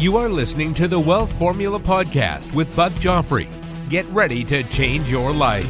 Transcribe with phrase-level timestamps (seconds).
[0.00, 3.46] You are listening to the Wealth Formula Podcast with Buck Joffrey.
[3.90, 5.68] Get ready to change your life.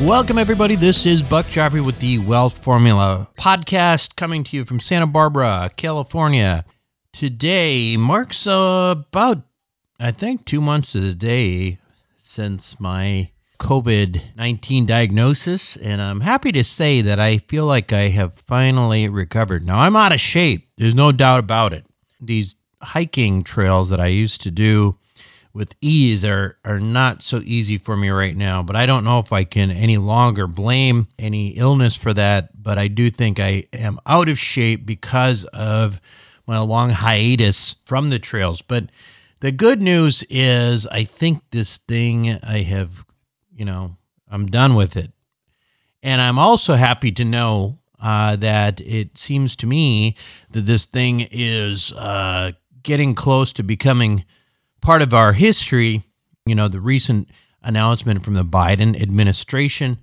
[0.00, 0.74] Welcome, everybody.
[0.74, 5.70] This is Buck Joffrey with the Wealth Formula Podcast coming to you from Santa Barbara,
[5.76, 6.64] California.
[7.12, 9.42] Today marks uh, about,
[10.00, 11.78] I think, two months to the day
[12.16, 18.08] since my COVID 19 diagnosis, and I'm happy to say that I feel like I
[18.08, 19.64] have finally recovered.
[19.64, 21.86] Now, I'm out of shape, there's no doubt about it.
[22.20, 24.96] These hiking trails that I used to do
[25.54, 29.20] with ease are, are not so easy for me right now, but I don't know
[29.20, 32.60] if I can any longer blame any illness for that.
[32.60, 36.00] But I do think I am out of shape because of
[36.46, 38.62] my long hiatus from the trails.
[38.62, 38.86] But
[39.40, 43.06] the good news is, I think this thing I have,
[43.54, 43.96] you know,
[44.28, 45.12] I'm done with it.
[46.02, 50.16] And I'm also happy to know uh, that it seems to me
[50.50, 52.52] that this thing is uh,
[52.84, 54.24] getting close to becoming
[54.80, 56.04] part of our history.
[56.46, 57.28] You know, the recent
[57.62, 59.98] announcement from the Biden administration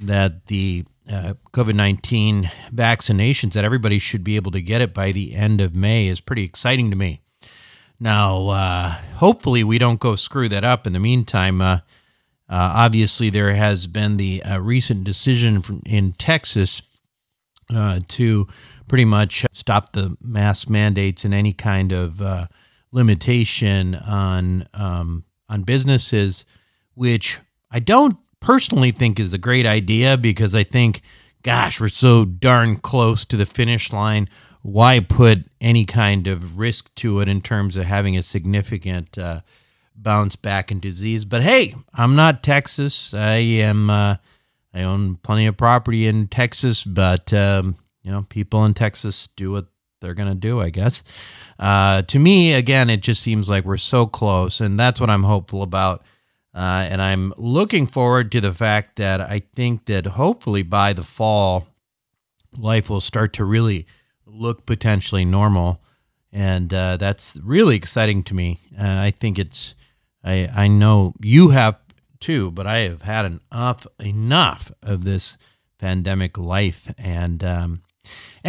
[0.00, 5.10] that the uh, COVID 19 vaccinations, that everybody should be able to get it by
[5.10, 7.22] the end of May, is pretty exciting to me.
[7.98, 11.60] Now, uh, hopefully, we don't go screw that up in the meantime.
[11.60, 11.80] Uh,
[12.48, 16.82] uh obviously, there has been the uh, recent decision from, in Texas
[17.74, 18.46] uh, to
[18.88, 22.46] pretty much stop the mask mandates and any kind of uh,
[22.92, 26.44] limitation on um, on businesses,
[26.94, 31.02] which I don't personally think is a great idea because I think,
[31.42, 34.28] gosh, we're so darn close to the finish line.
[34.62, 39.40] Why put any kind of risk to it in terms of having a significant uh,
[39.94, 41.24] bounce back in disease?
[41.24, 43.14] But hey, I'm not Texas.
[43.14, 43.90] I am.
[43.90, 44.16] Uh,
[44.74, 47.76] I own plenty of property in Texas, but um,
[48.08, 49.66] you know, people in Texas do what
[50.00, 51.04] they're going to do, I guess.
[51.58, 55.24] Uh, to me, again, it just seems like we're so close, and that's what I'm
[55.24, 56.06] hopeful about.
[56.54, 61.02] Uh, and I'm looking forward to the fact that I think that hopefully by the
[61.02, 61.66] fall,
[62.56, 63.86] life will start to really
[64.24, 65.82] look potentially normal.
[66.32, 68.60] And uh, that's really exciting to me.
[68.74, 69.74] Uh, I think it's,
[70.24, 71.76] I, I know you have
[72.20, 75.36] too, but I have had enough, enough of this
[75.78, 76.90] pandemic life.
[76.96, 77.82] And um,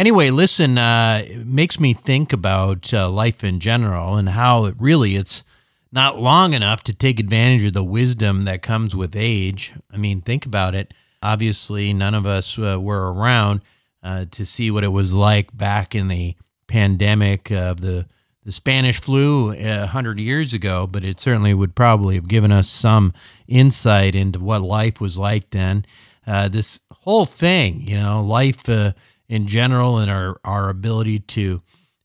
[0.00, 4.74] Anyway, listen, uh, it makes me think about uh, life in general and how it
[4.78, 5.44] really it's
[5.92, 9.74] not long enough to take advantage of the wisdom that comes with age.
[9.92, 10.94] I mean, think about it.
[11.22, 13.60] Obviously, none of us uh, were around
[14.02, 16.34] uh, to see what it was like back in the
[16.66, 18.06] pandemic of the
[18.42, 22.70] the Spanish flu a hundred years ago, but it certainly would probably have given us
[22.70, 23.12] some
[23.46, 25.84] insight into what life was like then.
[26.26, 28.92] Uh, this whole thing, you know, life uh,
[29.30, 31.62] in general and our, our ability to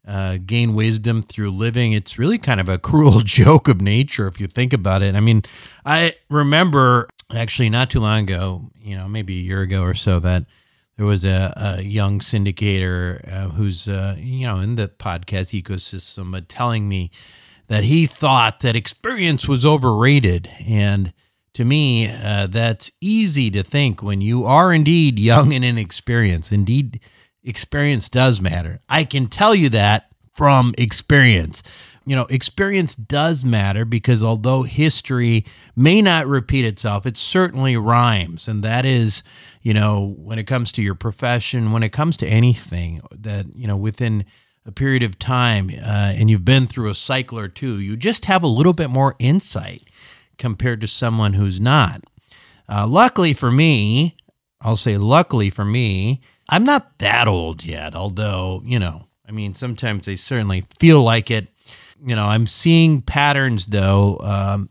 [0.08, 1.92] uh, gain wisdom through living.
[1.92, 5.16] It's really kind of a cruel joke of nature if you think about it.
[5.16, 5.42] I mean,
[5.84, 10.20] I remember actually not too long ago, you know, maybe a year ago or so,
[10.20, 10.46] that
[10.98, 16.38] there was a, a young syndicator uh, who's, uh, you know, in the podcast ecosystem
[16.38, 17.10] uh, telling me
[17.68, 20.48] that he thought that experience was overrated.
[20.64, 21.12] And
[21.56, 26.52] to me, uh, that's easy to think when you are indeed young and inexperienced.
[26.52, 27.00] Indeed,
[27.46, 28.82] experience does matter.
[28.90, 31.64] I can tell you that from experience.
[32.06, 35.46] You know, experience does matter because although history
[35.76, 38.48] may not repeat itself, it certainly rhymes.
[38.48, 39.24] And that is,
[39.62, 43.66] you know, when it comes to your profession, when it comes to anything that, you
[43.66, 44.26] know, within
[44.68, 48.26] a period of time uh, and you've been through a cycle or two, you just
[48.26, 49.84] have a little bit more insight
[50.38, 52.04] compared to someone who's not.
[52.68, 54.16] Uh, luckily for me,
[54.62, 59.56] I'll say luckily for me, I'm not that old yet, although, you know, I mean,
[59.56, 61.48] sometimes I certainly feel like it.
[62.06, 64.70] You know, I'm seeing patterns, though, um,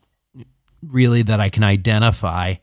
[0.83, 2.55] really that I can identify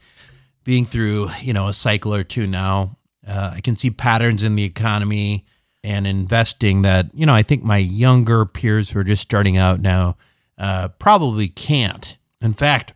[0.64, 2.98] being through, you know, a cycle or two now.
[3.28, 5.46] Uh, I can see patterns in the economy
[5.84, 9.82] and investing that, you know, I think my younger peers who are just starting out
[9.82, 10.16] now
[10.58, 12.18] uh, probably can't.
[12.42, 12.94] In fact,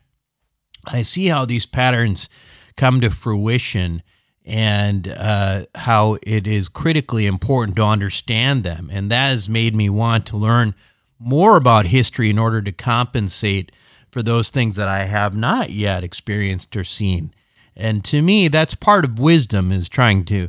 [0.86, 2.28] I see how these patterns
[2.76, 4.02] come to fruition
[4.46, 8.88] and uh, how it is critically important to understand them.
[8.92, 10.74] And that has made me want to learn
[11.18, 13.72] more about history in order to compensate
[14.10, 17.34] for those things that I have not yet experienced or seen.
[17.74, 20.48] And to me, that's part of wisdom is trying to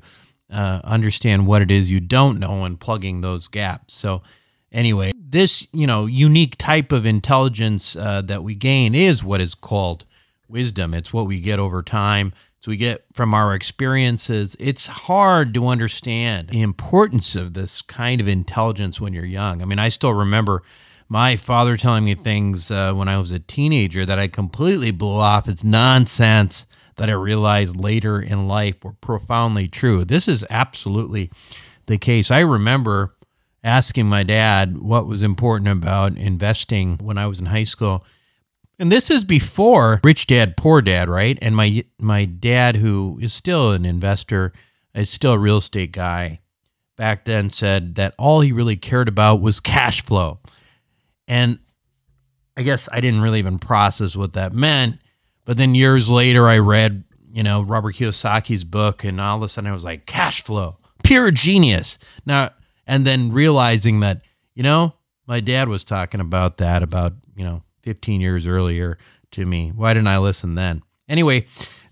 [0.52, 3.94] uh, understand what it is you don't know and plugging those gaps.
[3.96, 4.22] So,
[4.72, 9.56] anyway, this you know unique type of intelligence uh, that we gain is what is
[9.56, 10.06] called
[10.48, 10.94] wisdom.
[10.94, 12.32] It's what we get over time
[12.68, 14.56] we get from our experiences.
[14.60, 19.62] It's hard to understand the importance of this kind of intelligence when you're young.
[19.62, 20.64] I mean, I still remember
[21.10, 25.16] my father telling me things uh, when I was a teenager that I completely blew
[25.16, 26.66] off as nonsense
[26.98, 30.04] that I realized later in life were profoundly true.
[30.04, 31.31] This is absolutely
[31.86, 32.30] the case.
[32.30, 33.13] I remember
[33.63, 38.04] asking my dad what was important about investing when I was in high school.
[38.79, 41.38] And this is before Rich Dad Poor Dad, right?
[41.41, 44.53] And my my dad who is still an investor,
[44.94, 46.41] is still a real estate guy,
[46.95, 50.39] back then said that all he really cared about was cash flow.
[51.27, 51.59] And
[52.56, 55.00] I guess I didn't really even process what that meant.
[55.45, 59.47] But then years later, I read, you know, Robert Kiyosaki's book, and all of a
[59.47, 61.97] sudden I was like, cash flow, pure genius.
[62.25, 62.51] Now,
[62.85, 64.21] and then realizing that,
[64.56, 64.94] you know,
[65.27, 68.98] my dad was talking about that about, you know, 15 years earlier
[69.31, 69.72] to me.
[69.74, 70.84] Why didn't I listen then?
[71.07, 71.45] Anyway,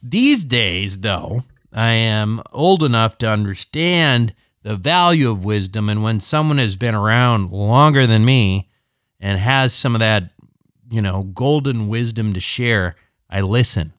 [0.03, 5.87] these days, though, I am old enough to understand the value of wisdom.
[5.87, 8.69] And when someone has been around longer than me
[9.21, 10.31] and has some of that,
[10.91, 12.97] you know, golden wisdom to share,
[13.29, 13.93] I listen.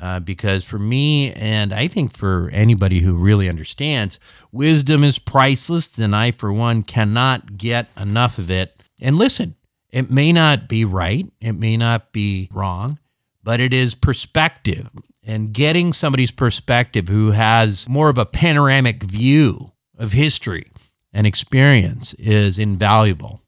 [0.00, 4.20] Uh, because for me, and I think for anybody who really understands,
[4.52, 8.80] wisdom is priceless, and I, for one, cannot get enough of it.
[9.00, 9.56] And listen,
[9.96, 12.98] it may not be right, it may not be wrong,
[13.42, 14.90] but it is perspective.
[15.24, 20.70] And getting somebody's perspective who has more of a panoramic view of history
[21.14, 23.40] and experience is invaluable.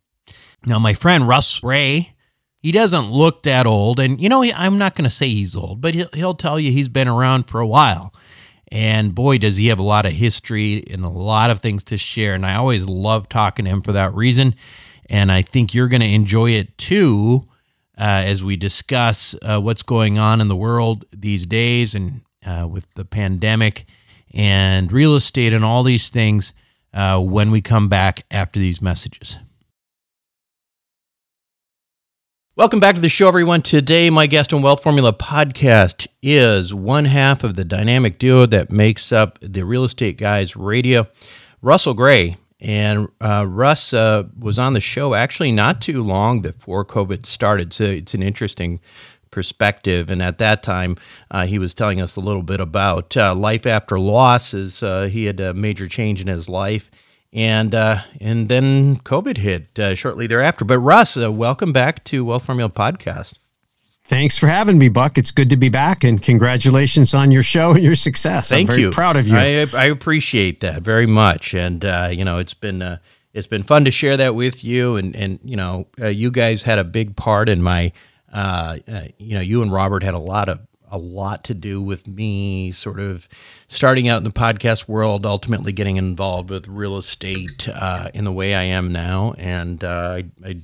[0.64, 2.14] Now, my friend Russ Gray,
[2.60, 4.00] he doesn't look that old.
[4.00, 6.88] And, you know, I'm not going to say he's old, but he'll, tell you he's
[6.88, 8.14] been around for a while.
[8.72, 11.98] And boy, does he have a lot of history and a lot of things to
[11.98, 12.32] share.
[12.32, 14.54] And I always love talking to him for that reason.
[15.08, 17.46] And I think you're going to enjoy it too
[17.96, 22.66] uh, as we discuss uh, what's going on in the world these days and uh,
[22.70, 23.86] with the pandemic
[24.32, 26.52] and real estate and all these things
[26.94, 29.38] uh, when we come back after these messages.
[32.56, 33.62] Welcome back to the show, everyone.
[33.62, 38.68] Today, my guest on Wealth Formula podcast is one half of the dynamic duo that
[38.68, 41.06] makes up the Real Estate Guys Radio,
[41.62, 42.36] Russell Gray.
[42.60, 47.72] And uh, Russ uh, was on the show actually not too long before COVID started.
[47.72, 48.80] So it's an interesting
[49.30, 50.10] perspective.
[50.10, 50.96] And at that time,
[51.30, 55.04] uh, he was telling us a little bit about uh, life after loss, as uh,
[55.04, 56.90] he had a major change in his life
[57.30, 60.64] and uh, and then COVID hit shortly thereafter.
[60.64, 63.34] But Russ, welcome back to Wealth Formula Podcast.
[64.08, 65.18] Thanks for having me, Buck.
[65.18, 68.48] It's good to be back, and congratulations on your show and your success.
[68.48, 68.90] Thank I'm very you.
[68.90, 69.36] Proud of you.
[69.36, 72.98] I, I appreciate that very much, and uh, you know it's been uh,
[73.34, 76.62] it's been fun to share that with you, and and you know uh, you guys
[76.62, 77.92] had a big part in my.
[78.32, 82.72] you know, you and Robert had a lot of a lot to do with me
[82.72, 83.28] sort of
[83.68, 88.32] starting out in the podcast world, ultimately getting involved with real estate uh, in the
[88.32, 89.34] way I am now.
[89.38, 90.56] And uh, I, I,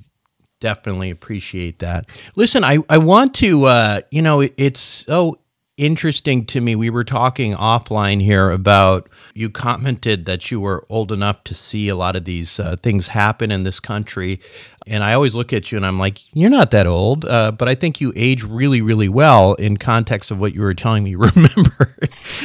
[0.65, 2.07] definitely appreciate that.
[2.37, 5.39] Listen, I, I want to, uh, you know, it, it's so
[5.77, 6.75] interesting to me.
[6.75, 11.89] We were talking offline here about you commented that you were old enough to see
[11.89, 14.41] a lot of these uh, things happen in this country.
[14.87, 17.69] And I always look at you and I'm like, you're not that old, uh, but
[17.69, 21.15] I think you age really, really well in context of what you were telling me.
[21.15, 21.95] Remember,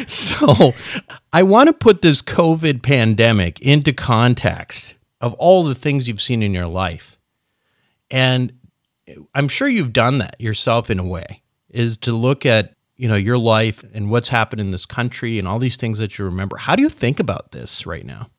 [0.08, 0.74] so
[1.32, 6.44] I want to put this COVID pandemic into context of all the things you've seen
[6.44, 7.16] in your life.
[8.12, 8.54] And
[9.34, 13.16] I'm sure you've done that yourself in a way, is to look at you know
[13.16, 16.58] your life and what's happened in this country and all these things that you remember.
[16.58, 18.30] How do you think about this right now?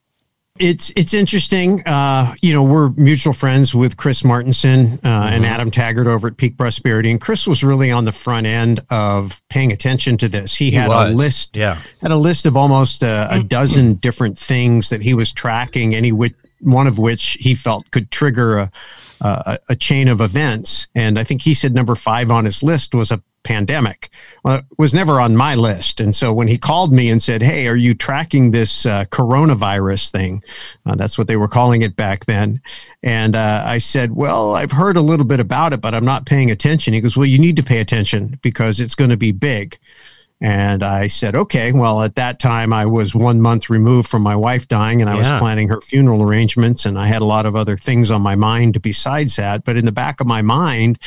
[0.59, 1.81] It's it's interesting.
[1.87, 5.33] Uh, you know we're mutual friends with chris martenson uh, mm-hmm.
[5.33, 7.09] and adam taggart over at peak prosperity.
[7.09, 10.55] And chris was really on the front end of paying attention to this.
[10.55, 11.11] He, he had was.
[11.11, 11.81] a list yeah.
[12.01, 16.11] had a list of almost a, a dozen different things that he was tracking any
[16.11, 18.71] which one of which he felt could trigger a,
[19.21, 22.93] a, a chain of events and i think he said number five on his list
[22.93, 24.09] was a pandemic.
[24.43, 25.99] Well, it was never on my list.
[25.99, 30.11] And so when he called me and said, Hey, are you tracking this uh, coronavirus
[30.11, 30.43] thing?
[30.85, 32.61] Uh, that's what they were calling it back then.
[33.03, 36.25] And uh, I said, Well, I've heard a little bit about it, but I'm not
[36.25, 36.93] paying attention.
[36.93, 39.77] He goes, Well, you need to pay attention because it's going to be big.
[40.43, 44.35] And I said, okay, well, at that time, I was one month removed from my
[44.35, 45.19] wife dying and I yeah.
[45.19, 46.87] was planning her funeral arrangements.
[46.87, 49.63] And I had a lot of other things on my mind besides that.
[49.63, 50.97] But in the back of my mind,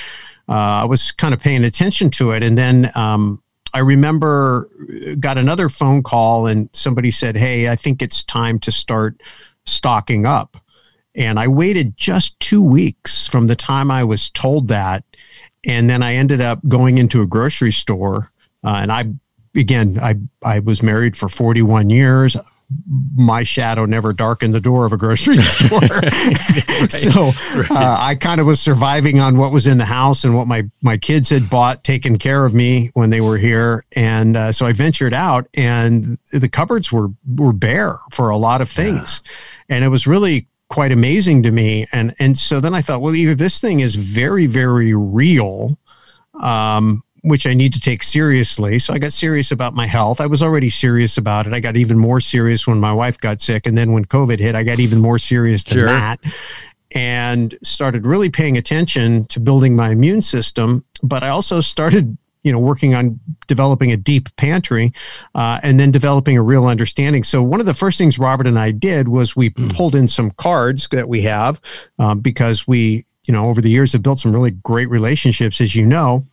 [0.49, 2.45] uh, I was kind of paying attention to it.
[2.45, 7.75] And then um, I remember uh, got another phone call and somebody said, Hey, I
[7.75, 9.21] think it's time to start
[9.67, 10.57] stocking up.
[11.17, 15.05] And I waited just two weeks from the time I was told that.
[15.65, 18.31] And then I ended up going into a grocery store.
[18.63, 19.13] Uh, and I,
[19.55, 22.37] again, I, I was married for 41 years.
[23.15, 25.81] my shadow never darkened the door of a grocery store.
[25.81, 27.71] right, so right.
[27.71, 30.65] Uh, I kind of was surviving on what was in the house and what my
[30.81, 34.67] my kids had bought, taken care of me when they were here, and uh, so
[34.67, 39.23] I ventured out, and the cupboards were were bare for a lot of things,
[39.69, 39.77] yeah.
[39.77, 41.87] and it was really quite amazing to me.
[41.93, 45.79] And and so then I thought, well, either this thing is very very real.
[46.41, 48.79] Um, which I need to take seriously.
[48.79, 50.21] So I got serious about my health.
[50.21, 51.55] I was already serious about it.
[51.55, 53.67] I got even more serious when my wife got sick.
[53.67, 55.87] And then when COVID hit, I got even more serious than sure.
[55.87, 56.21] that
[56.91, 60.85] and started really paying attention to building my immune system.
[61.03, 64.93] But I also started you know working on developing a deep pantry
[65.35, 68.59] uh, and then developing a real understanding so one of the first things robert and
[68.59, 69.75] i did was we mm.
[69.75, 71.59] pulled in some cards that we have
[71.99, 75.75] um, because we you know over the years have built some really great relationships as
[75.75, 76.27] you know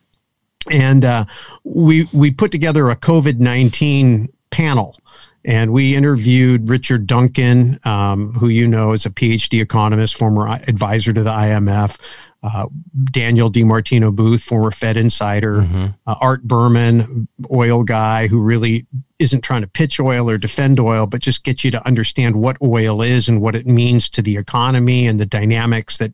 [0.70, 1.26] and uh,
[1.64, 4.98] we we put together a COVID nineteen panel,
[5.46, 11.14] and we interviewed Richard Duncan, um, who you know is a PhD economist, former advisor
[11.14, 12.00] to the IMF,
[12.44, 12.68] uh,
[13.12, 15.88] Danielle DiMartino Booth, former Fed insider, mm-hmm.
[16.08, 18.86] uh, Art Berman, oil guy who really
[19.22, 22.58] isn't trying to pitch oil or defend oil, but just get you to understand what
[22.62, 26.12] oil is and what it means to the economy and the dynamics that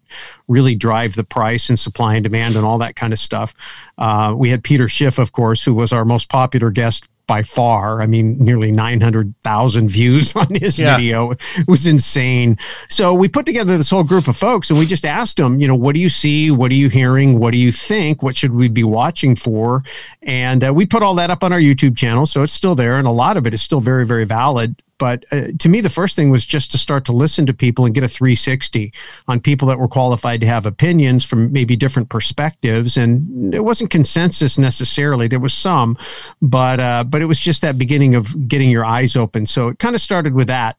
[0.48, 3.56] really drive the price and supply and demand and all that kind of stuff.
[3.98, 8.02] Uh, we had Peter Schiff, of course, who was our most popular guest by far.
[8.02, 10.96] I mean, nearly 900,000 views on his yeah.
[10.96, 11.32] video.
[11.32, 12.58] It was insane.
[12.90, 15.68] So we put together this whole group of folks and we just asked them, you
[15.68, 16.50] know, what do you see?
[16.50, 17.38] What are you hearing?
[17.38, 18.24] What do you think?
[18.24, 19.84] What should we be watching for?
[20.24, 22.26] And uh, we put all that up on our YouTube channel.
[22.26, 22.98] So it's still there.
[22.98, 24.82] And a lot of it is still very, very valid.
[24.98, 27.86] But uh, to me, the first thing was just to start to listen to people
[27.86, 28.94] and get a 360
[29.28, 32.98] on people that were qualified to have opinions from maybe different perspectives.
[32.98, 35.28] And it wasn't consensus necessarily.
[35.28, 35.98] There was some,
[36.42, 39.48] but uh, but it was just that beginning of getting your eyes open.
[39.48, 40.78] So it kind of started with that.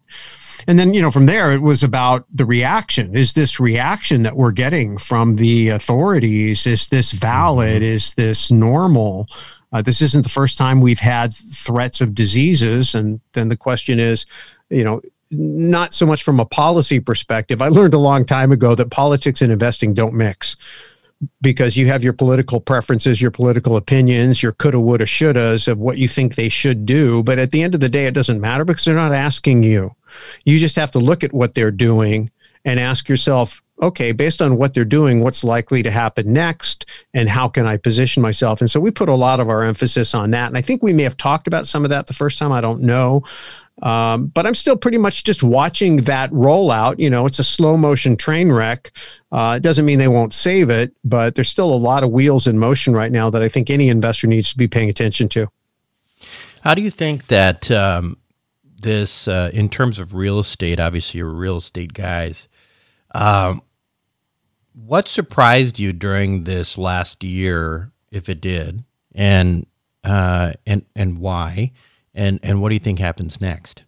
[0.67, 3.17] And then, you know, from there, it was about the reaction.
[3.17, 6.67] Is this reaction that we're getting from the authorities?
[6.67, 7.83] Is this valid?
[7.83, 7.97] Mm-hmm.
[7.97, 9.29] Is this normal?
[9.73, 12.95] Uh, this isn't the first time we've had threats of diseases.
[12.95, 14.27] And then the question is,
[14.71, 17.61] you know, not so much from a policy perspective.
[17.61, 20.57] I learned a long time ago that politics and investing don't mix
[21.43, 25.99] because you have your political preferences, your political opinions, your coulda, woulda, shouldas of what
[25.99, 27.23] you think they should do.
[27.23, 29.95] But at the end of the day, it doesn't matter because they're not asking you.
[30.45, 32.31] You just have to look at what they're doing
[32.69, 37.29] and ask yourself, okay, based on what they're doing, what's likely to happen next and
[37.29, 38.61] how can I position myself?
[38.61, 40.49] And so we put a lot of our emphasis on that.
[40.49, 42.53] And I think we may have talked about some of that the first time.
[42.53, 43.23] I don't know.
[43.83, 46.99] Um, but I'm still pretty much just watching that rollout.
[46.99, 48.91] You know, it's a slow motion train wreck.
[49.31, 52.47] Uh, it doesn't mean they won't save it, but there's still a lot of wheels
[52.47, 55.49] in motion right now that I think any investor needs to be paying attention to.
[56.63, 58.17] How do you think that um,
[58.81, 62.49] this, uh, in terms of real estate, obviously you're real estate guys,
[63.15, 63.62] um,
[64.75, 68.85] what surprised you during this last year, if it did,
[69.15, 69.67] and
[70.05, 71.73] uh, and and why,
[72.15, 73.85] and and what do you think happens next?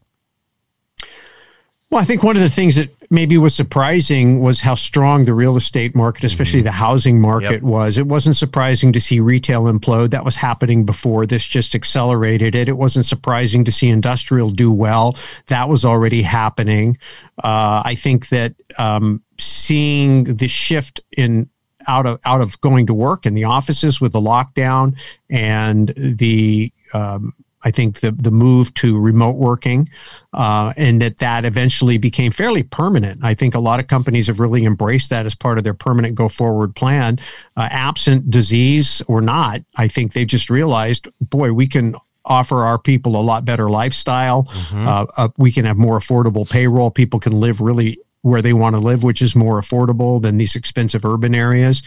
[1.91, 5.35] Well, I think one of the things that maybe was surprising was how strong the
[5.35, 6.67] real estate market, especially mm-hmm.
[6.67, 7.63] the housing market, yep.
[7.63, 7.99] was.
[7.99, 10.11] It wasn't surprising to see retail implode.
[10.11, 11.27] That was happening before.
[11.27, 12.69] This just accelerated it.
[12.69, 15.17] It wasn't surprising to see industrial do well.
[15.49, 16.97] That was already happening.
[17.43, 21.51] Uh, I think that um, seeing the shift in
[21.89, 24.95] out of out of going to work in the offices with the lockdown
[25.29, 29.89] and the um, I think the the move to remote working,
[30.33, 33.23] uh, and that that eventually became fairly permanent.
[33.23, 36.15] I think a lot of companies have really embraced that as part of their permanent
[36.15, 37.19] go forward plan,
[37.57, 39.63] uh, absent disease or not.
[39.77, 44.45] I think they've just realized, boy, we can offer our people a lot better lifestyle.
[44.45, 44.89] Mm-hmm.
[44.89, 46.91] Uh, uh we can have more affordable payroll.
[46.91, 50.57] People can live really where they want to live, which is more affordable than these
[50.57, 51.83] expensive urban areas.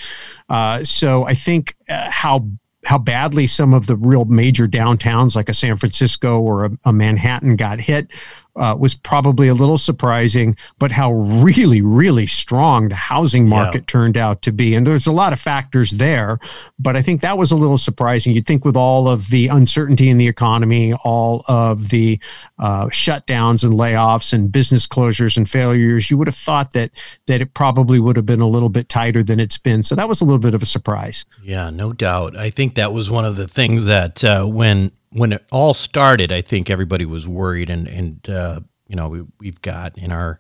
[0.50, 2.48] Uh, so I think uh, how
[2.86, 6.94] how badly some of the real major downtowns like a San Francisco or a, a
[6.94, 8.08] Manhattan got hit
[8.56, 13.88] uh, was probably a little surprising, but how really, really strong the housing market yeah.
[13.88, 14.76] turned out to be.
[14.76, 16.40] And there's a lot of factors there,
[16.78, 18.34] but I think that was a little surprising.
[18.34, 22.20] You'd think with all of the uncertainty in the economy, all of the
[22.60, 26.92] uh, shutdowns and layoffs and business closures and failures, you would have thought that
[27.28, 29.82] that it probably would have been a little bit tighter than it's been.
[29.84, 31.26] So that was a little bit of a surprise.
[31.42, 32.38] Yeah, no doubt.
[32.38, 36.32] I think that was one of the things that uh, when when it all started,
[36.32, 40.40] I think everybody was worried, and and uh, you know we we've got in our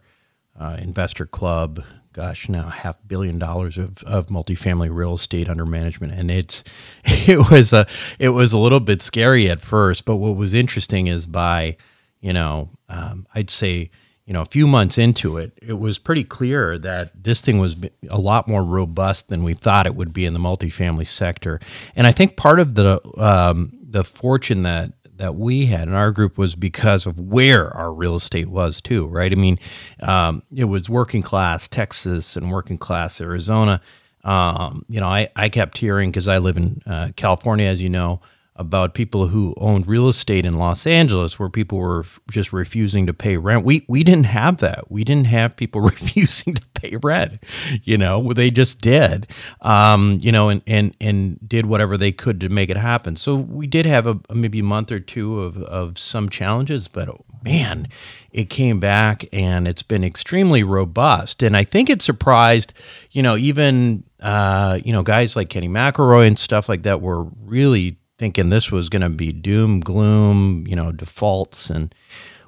[0.59, 6.13] uh, investor club, gosh, now half billion dollars of, of multifamily real estate under management,
[6.13, 6.63] and it's
[7.05, 7.87] it was a
[8.19, 11.77] it was a little bit scary at first, but what was interesting is by
[12.23, 13.91] you know, um, I'd say,
[14.25, 17.75] you know, a few months into it, it was pretty clear that this thing was
[18.09, 21.59] a lot more robust than we thought it would be in the multifamily sector.
[21.97, 26.11] And I think part of the um, the fortune that that we had in our
[26.11, 29.31] group was because of where our real estate was too, right?
[29.31, 29.59] I mean,
[30.01, 33.79] um, it was working class Texas and working class Arizona.
[34.23, 37.89] Um, you know, I, I kept hearing because I live in uh, California, as you
[37.89, 38.21] know,
[38.55, 43.13] about people who owned real estate in Los Angeles where people were just refusing to
[43.13, 43.65] pay rent.
[43.65, 44.91] We we didn't have that.
[44.91, 47.41] We didn't have people refusing to pay rent.
[47.83, 49.27] You know, they just did.
[49.61, 53.15] Um, you know, and and and did whatever they could to make it happen.
[53.15, 57.09] So we did have a, maybe a month or two of of some challenges, but
[57.43, 57.87] man,
[58.31, 61.43] it came back and it's been extremely robust.
[61.43, 62.73] And I think it surprised,
[63.11, 67.23] you know, even uh, you know guys like Kenny McElroy and stuff like that were
[67.41, 71.69] really thinking this was going to be doom, gloom, you know, defaults.
[71.69, 71.93] And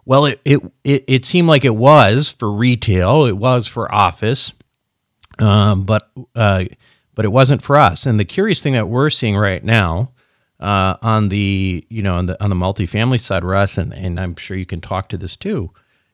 [0.05, 4.53] well, it, it, it, it, seemed like it was for retail, it was for office,
[5.37, 6.63] um, but, uh,
[7.13, 8.05] but it wasn't for us.
[8.05, 10.13] And the curious thing that we're seeing right now,
[10.61, 14.37] uh, on the you know on the on the multifamily side, Russ, and, and I'm
[14.37, 15.71] sure you can talk to this too,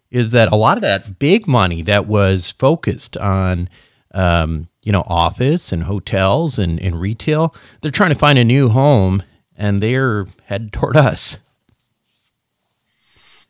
[0.10, 3.70] is that a lot of that big money that was focused on
[4.15, 8.70] um, you know office and hotels and, and retail, they're trying to find a new
[8.70, 9.22] home
[9.62, 11.38] and they're headed toward us.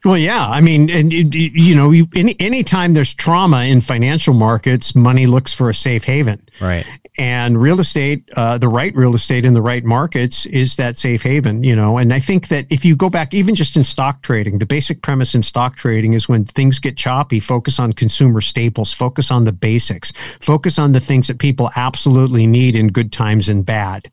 [0.04, 0.48] Well, yeah.
[0.48, 5.54] I mean, and you know, you, any anytime there's trauma in financial markets, money looks
[5.54, 6.42] for a safe haven.
[6.60, 6.86] Right.
[7.20, 11.22] And real estate, uh, the right real estate in the right markets is that safe
[11.22, 11.64] haven.
[11.64, 14.58] You know, and I think that if you go back, even just in stock trading,
[14.58, 18.92] the basic premise in stock trading is when things get choppy, focus on consumer staples,
[18.92, 23.50] focus on the basics, focus on the things that people absolutely need in good times
[23.50, 24.10] and bad.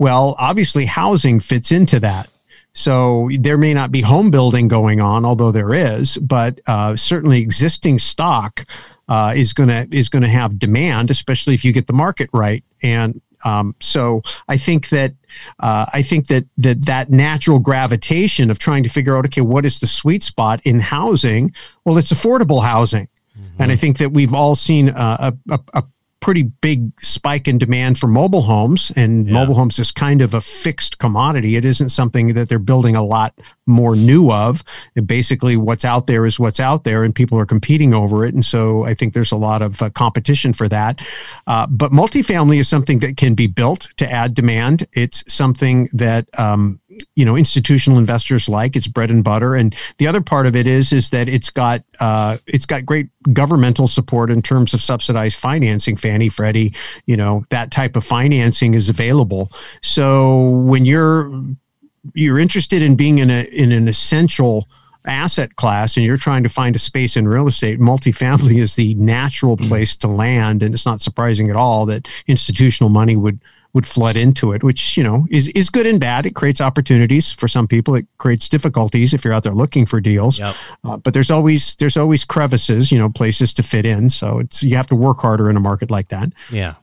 [0.00, 2.30] Well, obviously, housing fits into that.
[2.72, 7.42] So there may not be home building going on, although there is, but uh, certainly
[7.42, 8.64] existing stock
[9.08, 12.30] uh, is going to is going to have demand, especially if you get the market
[12.32, 12.64] right.
[12.82, 15.12] And um, so I think that
[15.58, 19.66] uh, I think that that that natural gravitation of trying to figure out okay, what
[19.66, 21.50] is the sweet spot in housing?
[21.84, 23.62] Well, it's affordable housing, mm-hmm.
[23.62, 25.84] and I think that we've all seen a, a, a
[26.20, 29.32] pretty big spike in demand for mobile homes and yeah.
[29.32, 31.56] mobile homes is kind of a fixed commodity.
[31.56, 33.34] It isn't something that they're building a lot
[33.66, 34.62] more new of.
[34.96, 38.34] And basically what's out there is what's out there and people are competing over it
[38.34, 41.00] and so i think there's a lot of uh, competition for that.
[41.46, 44.86] Uh, but multifamily is something that can be built to add demand.
[44.92, 46.80] It's something that um,
[47.16, 49.54] you know institutional investors like it's bread and butter.
[49.54, 53.08] And the other part of it is is that it's got uh, it's got great
[53.32, 56.72] governmental support in terms of subsidized financing fannie freddie
[57.06, 59.50] you know that type of financing is available.
[59.82, 61.30] So when you're
[62.14, 64.68] you're interested in being in a in an essential
[65.06, 68.94] asset class and you're trying to find a space in real estate, multifamily is the
[68.94, 70.62] natural place to land.
[70.62, 73.40] And it's not surprising at all that institutional money would
[73.72, 76.26] would flood into it, which you know is is good and bad.
[76.26, 77.94] It creates opportunities for some people.
[77.94, 80.38] It creates difficulties if you're out there looking for deals.
[80.38, 80.56] Yep.
[80.84, 84.10] Uh, but there's always there's always crevices, you know, places to fit in.
[84.10, 86.32] So it's you have to work harder in a market like that.
[86.50, 86.74] Yeah.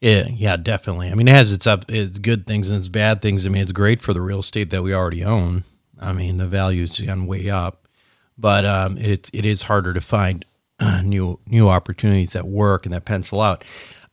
[0.00, 1.10] Yeah, yeah, definitely.
[1.10, 3.46] I mean, it has its up, its good things and its bad things.
[3.46, 5.64] I mean, it's great for the real estate that we already own.
[5.98, 7.88] I mean, the value's gone way up,
[8.36, 10.44] but um, it it is harder to find
[10.78, 13.64] uh, new new opportunities that work and that pencil out.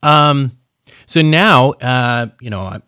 [0.01, 0.57] Um,
[1.05, 2.79] so now, uh, you know,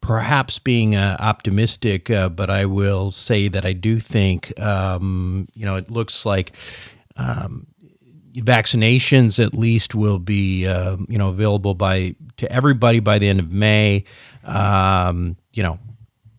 [0.00, 5.66] perhaps being uh, optimistic, uh, but I will say that I do think, um, you
[5.66, 6.52] know, it looks like
[7.16, 7.66] um,
[8.34, 13.40] vaccinations at least will be, uh, you know, available by to everybody by the end
[13.40, 14.04] of May.
[14.44, 15.78] Um, you know,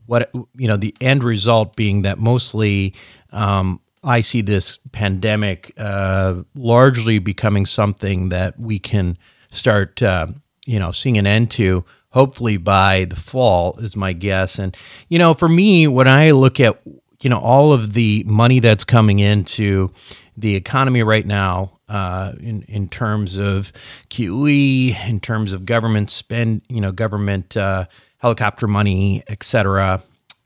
[0.06, 2.94] what you know, the end result being that mostly.
[3.32, 9.18] Um, I see this pandemic uh, largely becoming something that we can
[9.52, 10.28] start uh,
[10.66, 14.76] you know seeing an end to hopefully by the fall is my guess and
[15.10, 16.82] you know for me when i look at
[17.22, 19.92] you know all of the money that's coming into
[20.38, 23.74] the economy right now uh, in in terms of
[24.10, 27.86] QE, in terms of government spend, you know, government uh,
[28.20, 30.02] helicopter money, etc.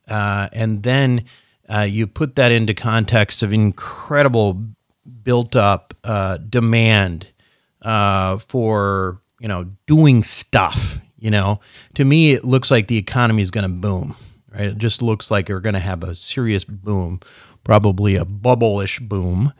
[0.08, 1.26] Uh, and then
[1.70, 4.62] uh, you put that into context of incredible
[5.24, 7.28] built up uh, demand
[7.84, 10.98] uh, for you know, doing stuff.
[11.17, 11.60] You know,
[11.93, 14.15] to me, it looks like the economy is going to boom.
[14.52, 14.67] Right?
[14.67, 17.22] It just looks like we're going to have a serious boom,
[17.63, 19.54] probably a bubble-ish boom.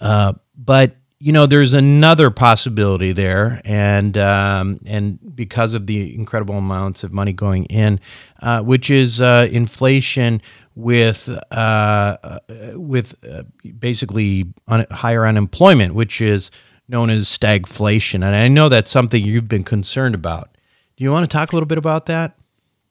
[0.00, 6.56] Uh, but you know, there's another possibility there, and um, and because of the incredible
[6.56, 7.98] amounts of money going in,
[8.40, 10.40] uh, which is uh, inflation,
[10.76, 12.38] with uh, uh,
[12.74, 13.42] with uh,
[13.80, 16.52] basically un- higher unemployment, which is
[16.88, 18.16] known as stagflation.
[18.16, 20.50] And I know that's something you've been concerned about.
[20.96, 22.38] Do you want to talk a little bit about that?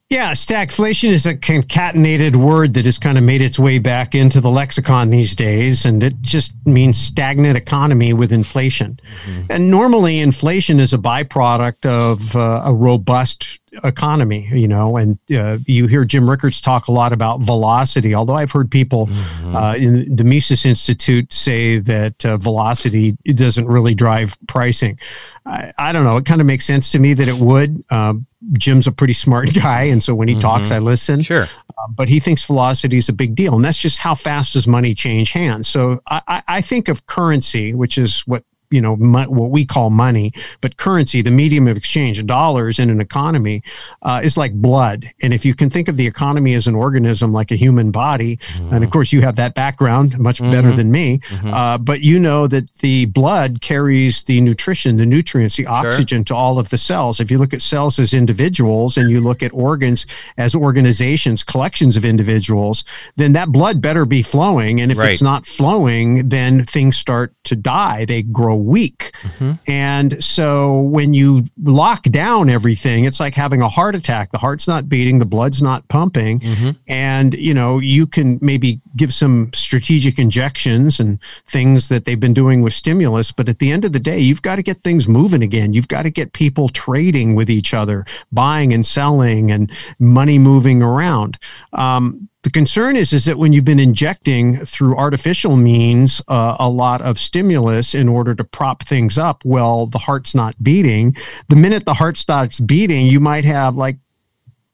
[0.10, 4.39] Yeah, stagflation is a concatenated word that has kind of made its way back into
[4.39, 9.01] the lexicon these days, and it just means stagnant economy with inflation.
[9.25, 9.41] Mm-hmm.
[9.49, 15.58] And normally, inflation is a byproduct of uh, a robust economy, you know, and uh,
[15.65, 19.56] you hear Jim Rickards talk a lot about velocity, although I've heard people mm-hmm.
[19.56, 24.99] uh, in the Mises Institute say that uh, velocity doesn't really drive pricing.
[25.45, 26.17] I, I, don't know.
[26.17, 27.84] It kind of makes sense to me that it would.
[27.89, 30.41] Um, Jim's a pretty smart guy, and so when he mm-hmm.
[30.41, 31.21] talks, I listen.
[31.21, 31.43] Sure.
[31.43, 34.67] Uh, but he thinks velocity is a big deal, and that's just how fast does
[34.67, 35.67] money change hands.
[35.67, 39.89] So I, I think of currency, which is what you know mo- what we call
[39.89, 43.63] money but currency the medium of exchange dollars in an economy
[44.01, 47.32] uh, is like blood and if you can think of the economy as an organism
[47.32, 48.73] like a human body mm-hmm.
[48.73, 50.51] and of course you have that background much mm-hmm.
[50.51, 51.53] better than me mm-hmm.
[51.53, 56.25] uh, but you know that the blood carries the nutrition the nutrients the oxygen sure.
[56.25, 59.41] to all of the cells if you look at cells as individuals and you look
[59.41, 60.06] at organs
[60.38, 62.84] as organizations collections of individuals
[63.15, 65.13] then that blood better be flowing and if right.
[65.13, 69.12] it's not flowing then things start to die they grow weak.
[69.22, 69.52] Mm-hmm.
[69.67, 74.32] And so when you lock down everything, it's like having a heart attack.
[74.32, 76.39] The heart's not beating, the blood's not pumping.
[76.39, 76.70] Mm-hmm.
[76.88, 82.34] And, you know, you can maybe give some strategic injections and things that they've been
[82.34, 83.32] doing with stimulus.
[83.32, 85.74] But at the end of the day, you've got to get things moving again.
[85.74, 90.82] You've got to get people trading with each other, buying and selling, and money moving
[90.82, 91.38] around.
[91.74, 96.69] Um, the concern is is that when you've been injecting through artificial means uh, a
[96.69, 101.13] lot of stimulus in order to prop things up, well, the heart's not beating.
[101.49, 103.97] The minute the heart starts beating, you might have like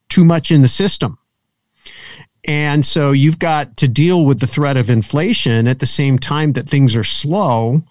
[0.07, 1.17] too much in the system.
[2.43, 6.53] And so you've got to deal with the threat of inflation at the same time
[6.53, 7.81] that things are slow.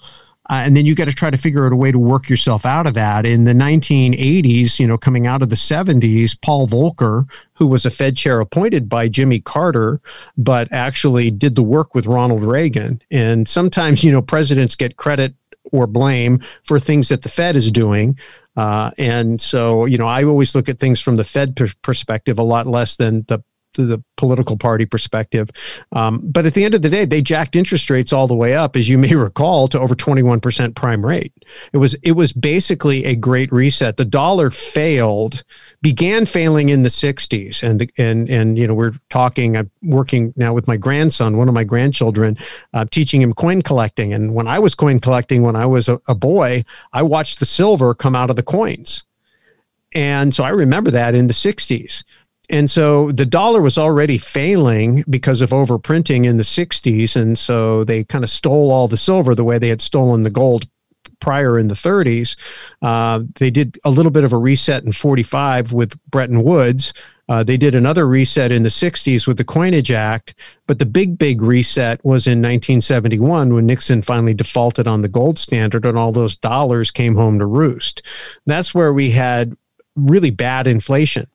[0.53, 2.67] Uh, and then you got to try to figure out a way to work yourself
[2.67, 3.25] out of that.
[3.25, 7.91] In the 1980s, you know, coming out of the 70s, Paul Volcker, who was a
[7.91, 9.99] Fed chair appointed by Jimmy Carter,
[10.37, 13.01] but actually did the work with Ronald Reagan.
[13.11, 15.35] And sometimes, you know, presidents get credit
[15.73, 18.19] or blame for things that the Fed is doing.
[18.55, 22.39] Uh, and so, you know, I always look at things from the Fed per- perspective
[22.39, 23.43] a lot less than the
[23.75, 25.51] the political party perspective.
[25.93, 28.55] Um, but at the end of the day, they jacked interest rates all the way
[28.55, 31.33] up, as you may recall, to over 21% prime rate.
[31.73, 33.97] It was it was basically a great reset.
[33.97, 35.43] The dollar failed,
[35.81, 39.57] began failing in the 60s, and the, and and you know we're talking.
[39.57, 42.37] I'm working now with my grandson, one of my grandchildren,
[42.75, 44.13] uh, teaching him coin collecting.
[44.13, 47.47] And when I was coin collecting, when I was a, a boy, I watched the
[47.47, 49.05] silver come out of the coins.
[49.95, 52.05] And so I remember that in the 60s.
[52.53, 57.17] And so the dollar was already failing because of overprinting in the 60s.
[57.17, 60.31] And so they kind of stole all the silver the way they had stolen the
[60.31, 60.69] gold
[61.19, 62.37] prior in the 30s.
[62.83, 66.93] Uh, they did a little bit of a reset in 45 with Bretton Woods.
[67.29, 70.35] Uh, they did another reset in the 60s with the Coinage Act.
[70.67, 75.39] But the big, big reset was in 1971 when Nixon finally defaulted on the gold
[75.39, 78.03] standard and all those dollars came home to roost.
[78.45, 79.57] That's where we had
[79.97, 81.29] really bad inflation.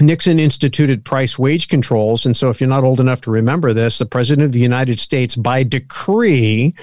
[0.00, 2.26] Nixon instituted price wage controls.
[2.26, 4.98] And so, if you're not old enough to remember this, the President of the United
[4.98, 6.74] States, by decree,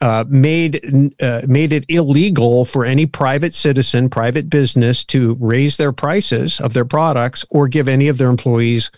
[0.00, 5.92] uh, made uh, made it illegal for any private citizen, private business, to raise their
[5.92, 8.90] prices of their products or give any of their employees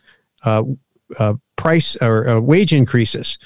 [0.44, 0.62] uh,
[1.18, 3.38] uh price or uh, wage increases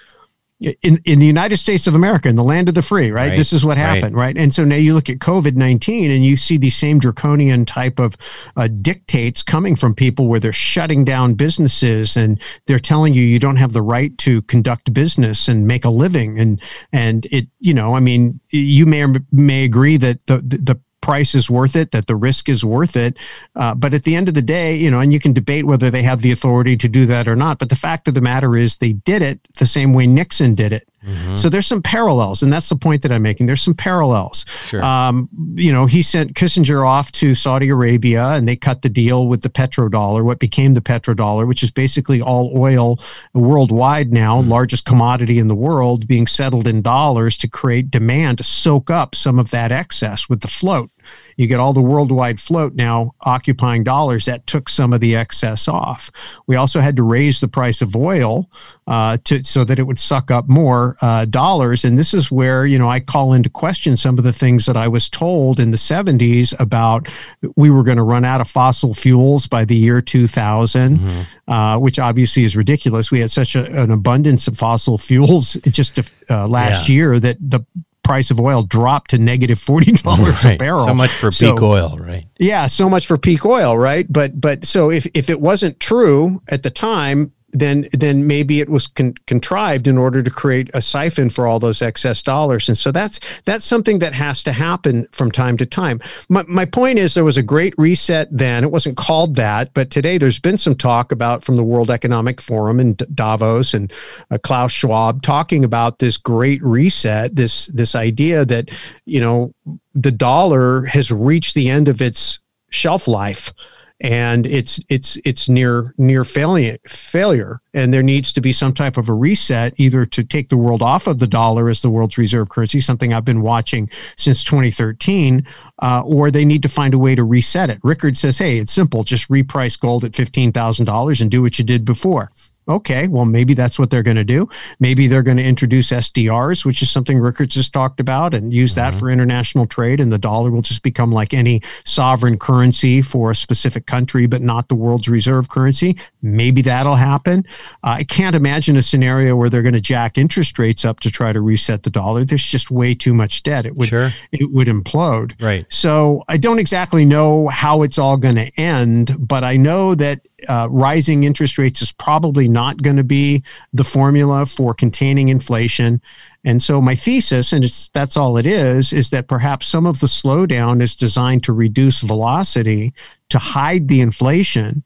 [0.61, 3.29] in, in the United States of America, in the land of the free, right?
[3.29, 3.37] right.
[3.37, 4.35] This is what happened, right.
[4.35, 4.39] right.
[4.39, 8.01] And so now you look at COVID 19 and you see these same draconian type
[8.01, 8.17] of
[8.57, 13.39] uh, dictates coming from people where they're shutting down businesses and they're telling you you
[13.39, 16.39] don't have the right to conduct business and make a living.
[16.39, 16.61] And,
[16.93, 20.81] and it, you know, I mean, you may or may agree that the, the, the
[21.01, 23.17] price is worth it, that the risk is worth it.
[23.57, 25.91] Uh, but at the end of the day, you know, and you can debate whether
[25.91, 27.59] they have the authority to do that or not.
[27.59, 30.73] But the fact of the matter is they did it the same way Nixon did
[30.73, 30.91] it.
[31.07, 31.37] Mm-hmm.
[31.37, 33.47] So there's some parallels, and that's the point that I'm making.
[33.47, 34.45] There's some parallels.
[34.65, 34.83] Sure.
[34.83, 39.29] Um, you know, he sent Kissinger off to Saudi Arabia, and they cut the deal
[39.29, 42.99] with the petrodollar, what became the petrodollar, which is basically all oil
[43.33, 44.51] worldwide now, mm-hmm.
[44.51, 49.15] largest commodity in the world, being settled in dollars to create demand to soak up
[49.15, 50.91] some of that excess with the float.
[51.39, 54.25] You get all the worldwide float now occupying dollars.
[54.25, 56.11] That took some of the excess off.
[56.49, 58.51] We also had to raise the price of oil
[58.89, 61.85] uh, to so that it would suck up more uh, dollars.
[61.85, 64.77] And this is where you know I call into question some of the things that
[64.77, 67.09] I was told in the 70s about
[67.55, 71.53] we were going to run out of fossil fuels by the year 2000, mm-hmm.
[71.53, 73.13] uh, which obviously is ridiculous.
[73.13, 76.95] We had such a, an abundance of fossil fuels just uh, last yeah.
[76.95, 77.61] year that the
[78.09, 80.55] price of oil dropped to negative forty dollars right.
[80.55, 80.87] a barrel.
[80.87, 82.27] So much for so, peak oil, right?
[82.39, 84.11] Yeah, so much for peak oil, right?
[84.11, 88.69] But but so if if it wasn't true at the time, then then maybe it
[88.69, 92.69] was con- contrived in order to create a siphon for all those excess dollars.
[92.69, 96.01] And so that's that's something that has to happen from time to time.
[96.29, 98.65] My, my point is there was a great reset then.
[98.65, 102.41] It wasn't called that but today there's been some talk about from the world economic
[102.41, 103.93] forum and davos and
[104.31, 108.71] uh, klaus schwab talking about this great reset this this idea that
[109.05, 109.55] you know
[109.95, 113.53] the dollar has reached the end of its shelf life
[114.01, 117.61] and it's it's it's near near failure failure.
[117.75, 120.83] And there needs to be some type of a reset either to take the world
[120.83, 125.47] off of the dollar as the world's reserve currency something i've been watching since 2013
[125.81, 127.79] uh, or they need to find a way to reset it.
[127.83, 129.05] Rickard says hey it's simple.
[129.05, 132.31] Just reprice gold at $15000 and do what you did before
[132.69, 134.49] okay, well, maybe that's what they're going to do.
[134.81, 138.73] Maybe they're going to introduce SDRs, which is something Rickards has talked about, and use
[138.73, 138.93] mm-hmm.
[138.93, 140.01] that for international trade.
[140.01, 144.43] And the dollar will just become like any sovereign currency for a specific country, but
[144.43, 145.97] not the world's reserve currency.
[146.23, 147.45] Maybe that'll happen.
[147.83, 151.11] Uh, I can't imagine a scenario where they're going to jack interest rates up to
[151.11, 152.25] try to reset the dollar.
[152.25, 153.67] There's just way too much debt.
[153.67, 154.11] It would sure.
[154.33, 155.41] it would implode.
[155.41, 155.67] Right.
[155.69, 160.21] So I don't exactly know how it's all going to end, but I know that
[160.49, 166.01] uh, rising interest rates is probably not going to be the formula for containing inflation.
[166.45, 170.01] And so my thesis, and it's that's all it is, is that perhaps some of
[170.01, 172.95] the slowdown is designed to reduce velocity
[173.31, 174.85] to hide the inflation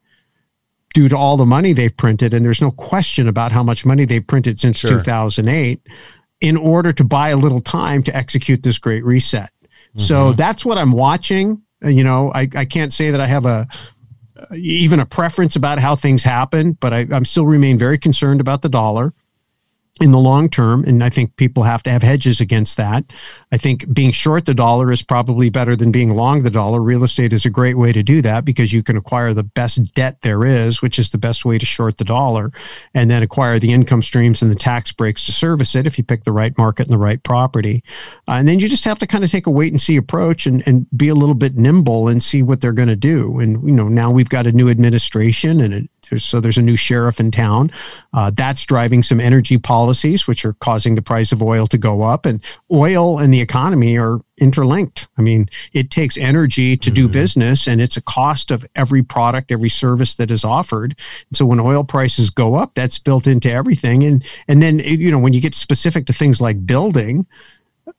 [0.95, 2.35] due to all the money they've printed.
[2.35, 4.91] And there's no question about how much money they've printed since sure.
[4.91, 5.81] 2008
[6.41, 9.51] in order to buy a little time to execute this great reset.
[9.63, 10.01] Mm-hmm.
[10.01, 11.63] So that's what I'm watching.
[11.83, 13.67] You know, I, I can't say that I have a
[14.55, 18.63] even a preference about how things happen, but I, I'm still remain very concerned about
[18.63, 19.13] the dollar
[20.01, 20.85] in the long term.
[20.85, 23.05] And I think people have to have hedges against that.
[23.53, 26.81] I think being short the dollar is probably better than being long the dollar.
[26.81, 29.95] Real estate is a great way to do that because you can acquire the best
[29.95, 32.51] debt there is, which is the best way to short the dollar,
[32.95, 36.05] and then acquire the income streams and the tax breaks to service it if you
[36.05, 37.85] pick the right market and the right property.
[38.27, 40.47] Uh, and then you just have to kind of take a wait and see approach
[40.47, 43.39] and, and be a little bit nimble and see what they're going to do.
[43.41, 46.63] And, you know, now we've got a new administration and it, there's, so there's a
[46.63, 47.71] new sheriff in town.
[48.13, 52.03] Uh, that's driving some energy policies, which are causing the price of oil to go
[52.03, 52.27] up.
[52.27, 55.09] And oil and the economy are interlinked.
[55.17, 57.13] I mean, it takes energy to do mm-hmm.
[57.13, 60.97] business, and it's a cost of every product, every service that is offered.
[61.33, 64.05] So when oil prices go up, that's built into everything.
[64.05, 67.27] And and then you know when you get specific to things like building,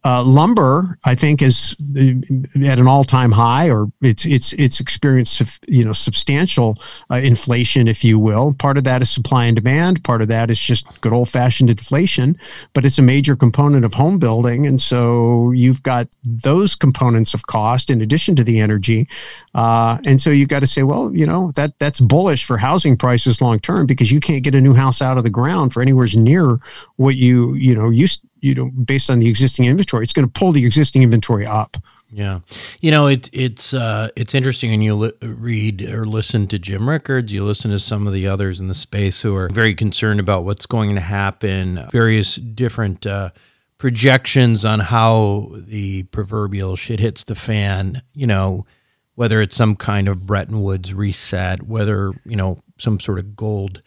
[0.06, 5.42] uh, lumber, I think, is uh, at an all-time high, or it's it's it's experienced
[5.68, 6.78] you know substantial
[7.10, 8.54] uh, inflation, if you will.
[8.54, 10.04] Part of that is supply and demand.
[10.04, 12.38] Part of that is just good old-fashioned inflation.
[12.74, 17.48] But it's a major component of home building, and so you've got those components of
[17.48, 19.08] cost in addition to the energy,
[19.54, 22.98] uh, and so you've got to say, well, you know that that's bullish for housing
[22.98, 25.82] prices long term because you can't get a new house out of the ground for
[25.82, 26.60] anywhere near
[26.98, 30.32] what you you know used you know, based on the existing inventory, it's going to
[30.32, 31.78] pull the existing inventory up.
[32.12, 32.42] Yeah,
[32.80, 36.88] you know it, it's uh, it's interesting when you li- read or listen to Jim
[36.88, 40.20] Rickards, you listen to some of the others in the space who are very concerned
[40.20, 43.32] about what's going to happen, various different uh,
[43.80, 48.04] projections on how the proverbial shit hits the fan.
[48.14, 48.68] You know,
[49.16, 53.82] whether it's some kind of Bretton Woods reset, whether you know some sort of gold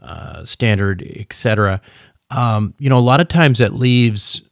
[0.00, 1.80] uh, standard, etc
[2.34, 4.42] um, you know, a lot of times that leaves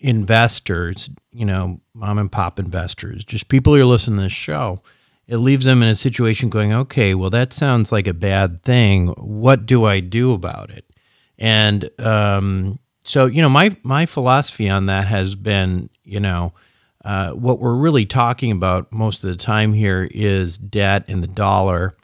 [0.00, 4.82] investors, you know, mom and pop investors, just people who are listening to this show,
[5.28, 9.08] it leaves them in a situation going, okay, well, that sounds like a bad thing.
[9.08, 10.84] What do I do about it?
[11.38, 16.52] And um, so, you know, my my philosophy on that has been, you know,
[17.04, 21.28] uh, what we're really talking about most of the time here is debt and the
[21.28, 21.96] dollar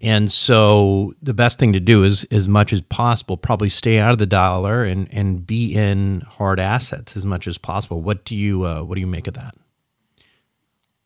[0.00, 4.12] and so the best thing to do is, as much as possible, probably stay out
[4.12, 8.00] of the dollar and, and be in hard assets as much as possible.
[8.00, 9.54] What do you uh, what do you make of that?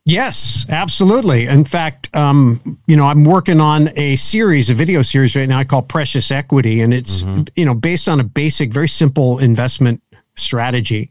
[0.07, 1.47] Yes, absolutely.
[1.47, 5.59] In fact, um, you know, I'm working on a series, a video series right now
[5.59, 7.45] I call Precious Equity, and it's mm-hmm.
[7.57, 10.03] you know based on a basic, very simple investment
[10.37, 11.11] strategy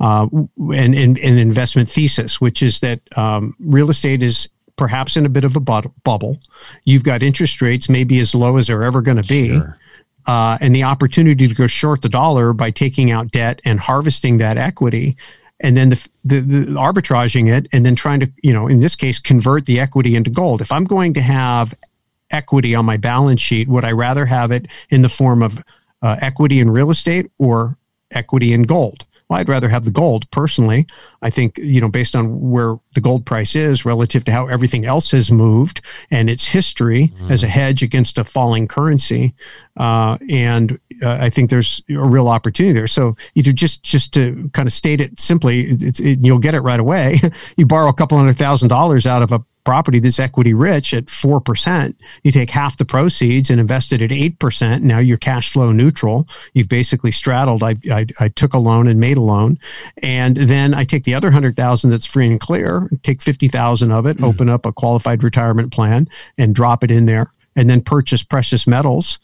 [0.00, 0.26] uh,
[0.74, 5.28] and, and, and investment thesis, which is that um, real estate is perhaps in a
[5.28, 6.38] bit of a bubble.
[6.84, 9.50] You've got interest rates maybe as low as they're ever going to be.
[9.50, 9.78] Sure.
[10.26, 14.38] Uh, and the opportunity to go short the dollar by taking out debt and harvesting
[14.38, 15.16] that equity
[15.60, 18.96] and then the, the, the, arbitraging it and then trying to you know in this
[18.96, 21.74] case convert the equity into gold if i'm going to have
[22.30, 25.62] equity on my balance sheet would i rather have it in the form of
[26.02, 27.76] uh, equity in real estate or
[28.10, 30.86] equity in gold well, I'd rather have the gold personally.
[31.22, 34.84] I think, you know, based on where the gold price is relative to how everything
[34.84, 37.30] else has moved and its history mm.
[37.30, 39.34] as a hedge against a falling currency.
[39.78, 42.86] Uh, and uh, I think there's a real opportunity there.
[42.86, 46.60] So either just, just to kind of state it simply, it's, it, you'll get it
[46.60, 47.20] right away.
[47.56, 51.06] you borrow a couple hundred thousand dollars out of a property that's equity rich at
[51.06, 54.82] 4%, you take half the proceeds and invest it at 8%.
[54.82, 56.28] Now you're cash flow neutral.
[56.52, 57.62] You've basically straddled.
[57.62, 59.58] I, I, I took a loan and made a loan.
[60.02, 64.18] And then I take the other 100,000 that's free and clear, take 50,000 of it,
[64.18, 64.24] mm.
[64.24, 68.66] open up a qualified retirement plan and drop it in there and then purchase precious
[68.66, 69.18] metals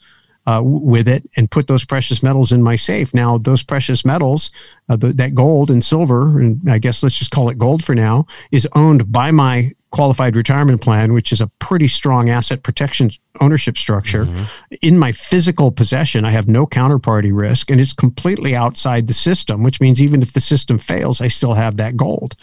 [0.47, 3.13] uh, with it and put those precious metals in my safe.
[3.13, 4.51] Now, those precious metals,
[4.89, 7.93] uh, the, that gold and silver, and I guess let's just call it gold for
[7.93, 13.09] now, is owned by my qualified retirement plan, which is a pretty strong asset protection
[13.39, 14.25] ownership structure.
[14.25, 14.43] Mm-hmm.
[14.81, 19.63] In my physical possession, I have no counterparty risk and it's completely outside the system,
[19.63, 22.35] which means even if the system fails, I still have that gold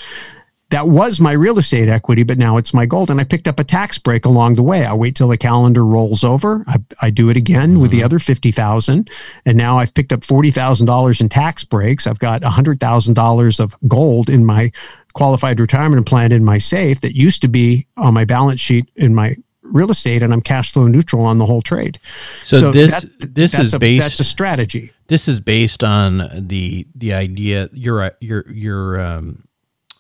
[0.71, 3.11] that was my real estate equity, but now it's my gold.
[3.11, 4.85] And I picked up a tax break along the way.
[4.85, 6.63] I wait till the calendar rolls over.
[6.67, 7.81] I, I do it again mm-hmm.
[7.81, 8.05] with the mm-hmm.
[8.05, 9.09] other 50,000.
[9.47, 12.07] And now I've picked up $40,000 in tax breaks.
[12.07, 14.71] I've got $100,000 of gold in my
[15.15, 19.15] qualified retirement plan in my safe that used to be on my balance sheet in
[19.15, 21.99] my real estate and I'm cash flow neutral on the whole trade.
[22.43, 24.93] So, so this that, this is a, based that's a strategy.
[25.07, 29.45] This is based on the the idea your your your um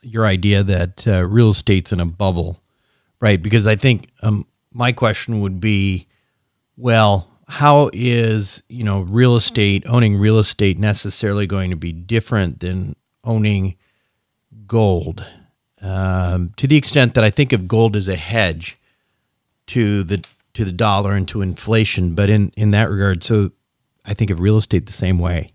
[0.02, 2.60] your idea that uh, real estate's in a bubble,
[3.20, 3.42] right?
[3.42, 6.06] Because I think um, my question would be,
[6.76, 12.60] well, how is you know real estate owning real estate necessarily going to be different
[12.60, 12.94] than
[13.24, 13.76] owning
[14.68, 15.26] gold?
[15.80, 18.76] Um, to the extent that I think of gold as a hedge
[19.68, 23.52] to the to the dollar and to inflation, but in in that regard, so
[24.04, 25.52] I think of real estate the same way.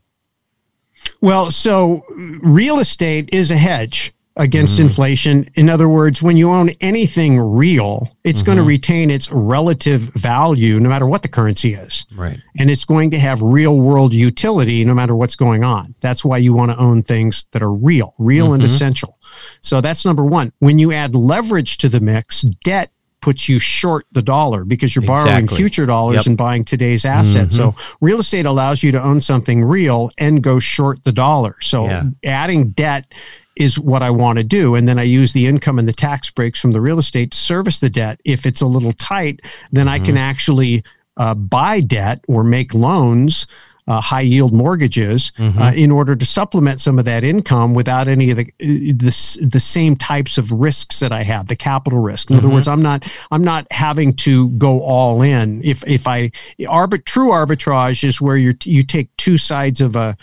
[1.21, 4.83] Well, so real estate is a hedge against mm-hmm.
[4.83, 5.49] inflation.
[5.55, 8.45] In other words, when you own anything real, it's mm-hmm.
[8.47, 12.05] going to retain its relative value no matter what the currency is.
[12.15, 12.39] Right.
[12.57, 15.93] And it's going to have real world utility no matter what's going on.
[16.01, 18.55] That's why you want to own things that are real, real mm-hmm.
[18.55, 19.19] and essential.
[19.61, 20.51] So that's number one.
[20.59, 22.91] When you add leverage to the mix, debt
[23.21, 25.55] puts you short the dollar because you're borrowing exactly.
[25.55, 26.25] future dollars yep.
[26.25, 27.55] and buying today's assets.
[27.55, 27.77] Mm-hmm.
[27.77, 31.55] So real estate allows you to own something real and go short the dollar.
[31.61, 32.03] So yeah.
[32.25, 33.13] adding debt
[33.55, 34.75] is what I want to do.
[34.75, 37.37] And then I use the income and the tax breaks from the real estate to
[37.37, 38.19] service the debt.
[38.25, 39.93] If it's a little tight, then mm-hmm.
[39.93, 40.17] I can mm-hmm.
[40.17, 40.83] actually
[41.17, 43.47] uh, buy debt or make loans.
[43.85, 45.61] Uh, high yield mortgages mm-hmm.
[45.61, 49.59] uh, in order to supplement some of that income without any of the, the the
[49.59, 52.45] same types of risks that I have the capital risk in mm-hmm.
[52.45, 57.03] other words I'm not I'm not having to go all in if if I arbit
[57.03, 60.15] true arbitrage is where you you take two sides of a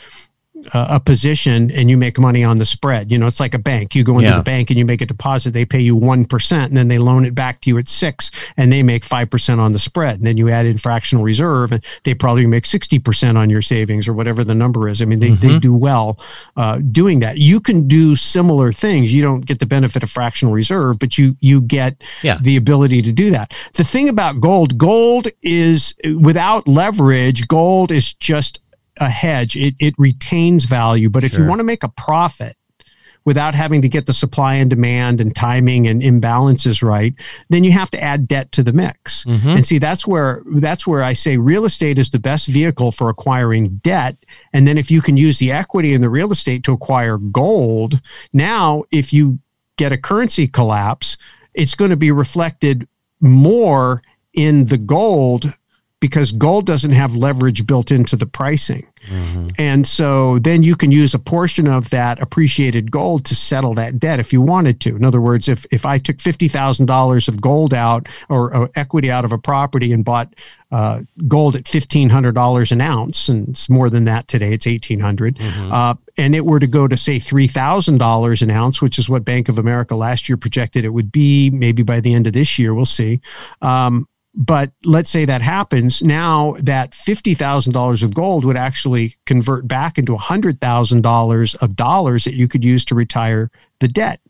[0.72, 3.10] a position and you make money on the spread.
[3.10, 3.94] You know, it's like a bank.
[3.94, 4.36] You go into yeah.
[4.36, 7.24] the bank and you make a deposit, they pay you 1%, and then they loan
[7.24, 10.18] it back to you at 6 and they make 5% on the spread.
[10.18, 14.06] And then you add in fractional reserve and they probably make 60% on your savings
[14.06, 15.02] or whatever the number is.
[15.02, 15.46] I mean, they, mm-hmm.
[15.46, 16.18] they do well
[16.56, 17.38] uh, doing that.
[17.38, 19.12] You can do similar things.
[19.12, 22.38] You don't get the benefit of fractional reserve, but you you get yeah.
[22.42, 23.54] the ability to do that.
[23.74, 28.60] The thing about gold, gold is without leverage, gold is just
[29.00, 29.56] a hedge.
[29.56, 31.10] It, it retains value.
[31.10, 31.42] But if sure.
[31.42, 32.56] you want to make a profit
[33.24, 37.14] without having to get the supply and demand and timing and imbalances right,
[37.50, 39.24] then you have to add debt to the mix.
[39.24, 39.48] Mm-hmm.
[39.48, 43.10] And see, that's where that's where I say real estate is the best vehicle for
[43.10, 44.16] acquiring debt.
[44.52, 48.00] And then if you can use the equity in the real estate to acquire gold,
[48.32, 49.38] now if you
[49.76, 51.16] get a currency collapse,
[51.54, 52.86] it's going to be reflected
[53.20, 54.02] more
[54.34, 55.52] in the gold
[56.00, 58.86] because gold doesn't have leverage built into the pricing.
[59.06, 59.48] Mm-hmm.
[59.58, 63.98] And so then you can use a portion of that appreciated gold to settle that
[63.98, 64.96] debt if you wanted to.
[64.96, 69.24] In other words, if, if I took $50,000 of gold out or, or, equity out
[69.24, 70.34] of a property and bought
[70.70, 75.72] uh, gold at $1,500 an ounce, and it's more than that today, it's 1800 mm-hmm.
[75.72, 79.48] uh, and it were to go to say $3,000 an ounce, which is what Bank
[79.48, 82.74] of America last year projected it would be, maybe by the end of this year,
[82.74, 83.20] we'll see.
[83.62, 89.99] Um, but let's say that happens now that $50,000 of gold would actually convert back
[89.99, 93.51] into $100,000 of dollars that you could use to retire
[93.81, 94.20] the debt.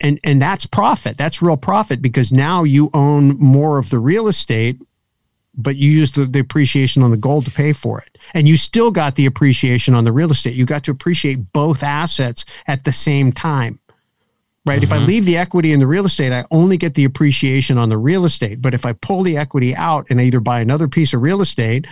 [0.00, 1.16] And, and that's profit.
[1.16, 4.80] That's real profit because now you own more of the real estate,
[5.54, 8.18] but you use the, the appreciation on the gold to pay for it.
[8.34, 10.54] And you still got the appreciation on the real estate.
[10.54, 13.78] You got to appreciate both assets at the same time
[14.64, 14.76] right?
[14.76, 14.84] Mm-hmm.
[14.84, 15.06] If I mm-hmm.
[15.06, 18.24] leave the equity in the real estate, I only get the appreciation on the real
[18.24, 18.62] estate.
[18.62, 21.40] But if I pull the equity out and I either buy another piece of real
[21.40, 21.86] estate,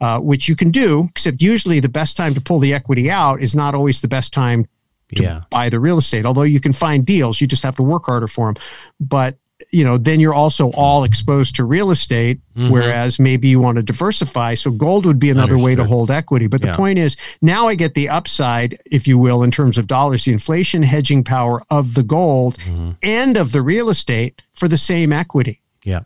[0.00, 3.40] uh, which you can do, except usually the best time to pull the equity out
[3.40, 4.66] is not always the best time
[5.14, 5.42] to yeah.
[5.50, 6.26] buy the real estate.
[6.26, 8.62] Although you can find deals, you just have to work harder for them.
[9.00, 9.36] But
[9.70, 12.70] you know, then you're also all exposed to real estate, mm-hmm.
[12.70, 14.54] whereas maybe you want to diversify.
[14.54, 15.64] So gold would be another Understood.
[15.64, 16.46] way to hold equity.
[16.46, 19.86] But the point is, now I get the upside, if you will, in terms of
[19.86, 22.92] dollars, the inflation hedging power of the gold mm-hmm.
[23.02, 25.60] and of the real estate for the same equity.
[25.84, 26.00] Yeah.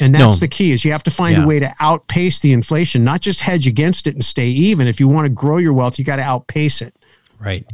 [0.00, 0.40] And that's no.
[0.40, 1.44] the key is you have to find yeah.
[1.44, 4.88] a way to outpace the inflation, not just hedge against it and stay even.
[4.88, 6.94] If you want to grow your wealth, you got to outpace it.
[7.38, 7.64] Right.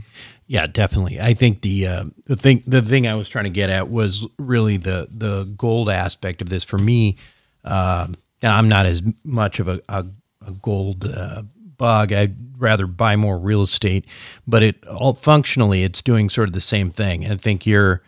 [0.53, 1.19] Yeah, definitely.
[1.19, 4.27] I think the uh, the thing the thing I was trying to get at was
[4.39, 6.63] really the the gold aspect of this.
[6.63, 7.17] For me,
[7.65, 8.09] uh,
[8.43, 10.05] I'm not as much of a, a,
[10.47, 11.45] a gold uh,
[11.79, 12.13] bug.
[12.13, 14.05] I'd rather buy more real estate,
[14.47, 17.25] but it all functionally it's doing sort of the same thing.
[17.25, 18.03] I think you're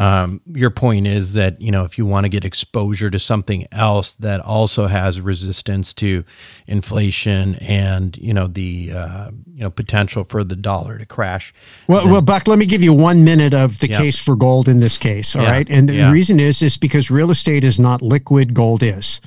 [0.00, 3.66] um, your point is that you know if you want to get exposure to something
[3.70, 6.24] else that also has resistance to
[6.66, 11.52] inflation and you know the uh, you know potential for the dollar to crash.
[11.86, 13.98] Well, well, Buck, let me give you one minute of the yeah.
[13.98, 15.36] case for gold in this case.
[15.36, 15.50] All yeah.
[15.50, 16.10] right, and the yeah.
[16.10, 19.20] reason is is because real estate is not liquid, gold is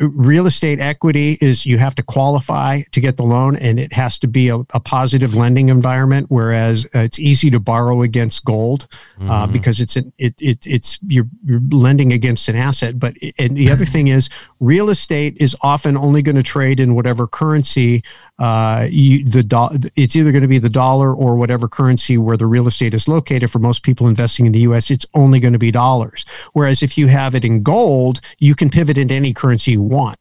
[0.00, 4.18] real estate equity is you have to qualify to get the loan and it has
[4.18, 8.86] to be a, a positive lending environment whereas uh, it's easy to borrow against gold
[8.90, 9.30] uh, mm-hmm.
[9.30, 13.54] uh, because it's an, it, it it's you're, you're, lending against an asset but and
[13.56, 18.02] the other thing is real estate is often only going to trade in whatever currency
[18.38, 22.36] uh, you, the do- it's either going to be the dollar or whatever currency where
[22.36, 23.50] the real estate is located.
[23.50, 26.24] For most people investing in the U.S., it's only going to be dollars.
[26.52, 30.18] Whereas if you have it in gold, you can pivot into any currency you want.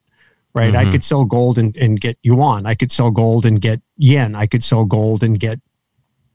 [0.53, 0.73] Right?
[0.73, 0.87] Mm-hmm.
[0.87, 2.65] I could sell gold and, and get yuan.
[2.65, 4.35] I could sell gold and get yen.
[4.35, 5.59] I could sell gold and get,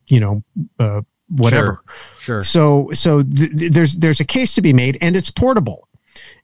[0.08, 0.42] you know,
[0.78, 1.80] uh, whatever.
[2.18, 2.42] Sure.
[2.42, 2.42] sure.
[2.42, 5.88] So so th- there's there's a case to be made, and it's portable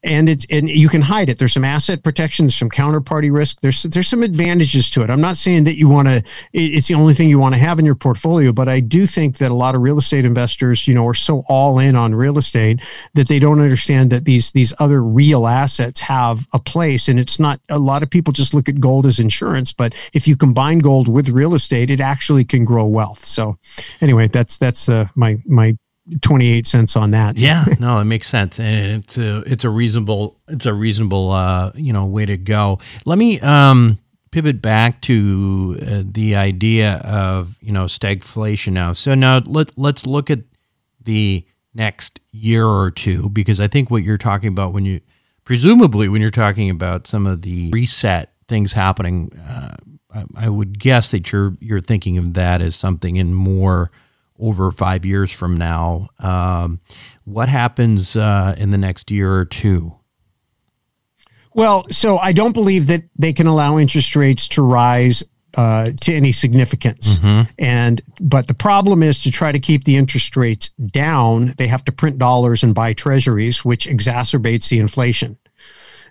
[0.03, 1.39] and it's and you can hide it.
[1.39, 3.61] There's some asset protection, there's some counterparty risk.
[3.61, 5.11] There's there's some advantages to it.
[5.11, 6.23] I'm not saying that you want to.
[6.53, 9.39] It's the only thing you want to have in your portfolio, but I do think
[9.39, 12.39] that a lot of real estate investors, you know, are so all in on real
[12.39, 12.81] estate
[13.15, 17.09] that they don't understand that these these other real assets have a place.
[17.09, 20.29] And it's not a lot of people just look at gold as insurance, but if
[20.29, 23.25] you combine gold with real estate, it actually can grow wealth.
[23.25, 23.59] So,
[24.01, 25.77] anyway, that's that's uh, my my
[26.21, 27.37] 28 cents on that.
[27.37, 28.61] yeah, no, it makes sense.
[28.61, 32.79] And it's a it's a reasonable it's a reasonable uh, you know, way to go.
[33.05, 33.99] Let me um
[34.31, 38.93] pivot back to uh, the idea of, you know, stagflation now.
[38.93, 40.41] So now let let's look at
[41.03, 41.45] the
[41.75, 45.01] next year or two because I think what you're talking about when you
[45.45, 49.77] presumably when you're talking about some of the reset things happening uh,
[50.15, 53.91] I, I would guess that you're you're thinking of that as something in more
[54.39, 56.09] over five years from now.
[56.19, 56.81] Um,
[57.25, 59.97] what happens uh, in the next year or two?
[61.55, 65.25] Well, so I don't believe that they can allow interest rates to rise
[65.57, 67.19] uh, to any significance.
[67.19, 67.51] Mm-hmm.
[67.59, 71.85] And but the problem is to try to keep the interest rates down, they have
[71.87, 75.39] to print dollars and buy treasuries, which exacerbates the inflation.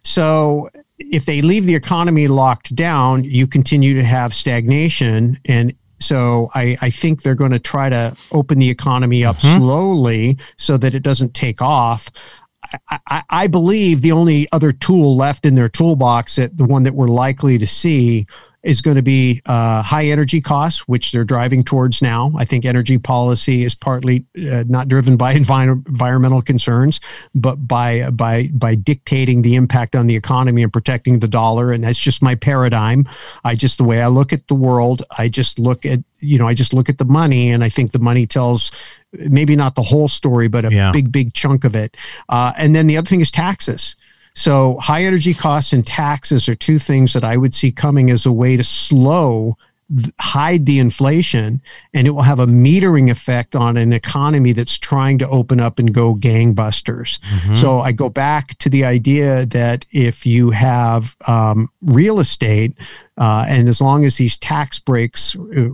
[0.04, 6.52] So if they leave the economy locked down, you continue to have stagnation and so
[6.54, 9.58] I, I think they're going to try to open the economy up mm-hmm.
[9.58, 12.12] slowly so that it doesn't take off.
[12.90, 16.84] I, I, I, believe the only other tool left in their toolbox, that the one
[16.84, 18.26] that we're likely to see,
[18.66, 22.32] is going to be uh, high energy costs, which they're driving towards now.
[22.36, 27.00] I think energy policy is partly uh, not driven by envi- environmental concerns,
[27.34, 31.72] but by by by dictating the impact on the economy and protecting the dollar.
[31.72, 33.08] And that's just my paradigm.
[33.44, 35.04] I just the way I look at the world.
[35.18, 37.92] I just look at you know I just look at the money, and I think
[37.92, 38.72] the money tells
[39.14, 40.92] maybe not the whole story, but a yeah.
[40.92, 41.96] big big chunk of it.
[42.30, 43.96] Uh, and then the other thing is taxes
[44.36, 48.26] so, high energy costs and taxes are two things that I would see coming as
[48.26, 49.58] a way to slow
[50.20, 51.62] hide the inflation
[51.94, 55.78] and it will have a metering effect on an economy that's trying to open up
[55.78, 57.20] and go gangbusters.
[57.20, 57.56] Mm-hmm.
[57.56, 62.76] So I go back to the idea that if you have um, real estate,
[63.18, 65.70] Uh, and as long as these tax breaks, uh,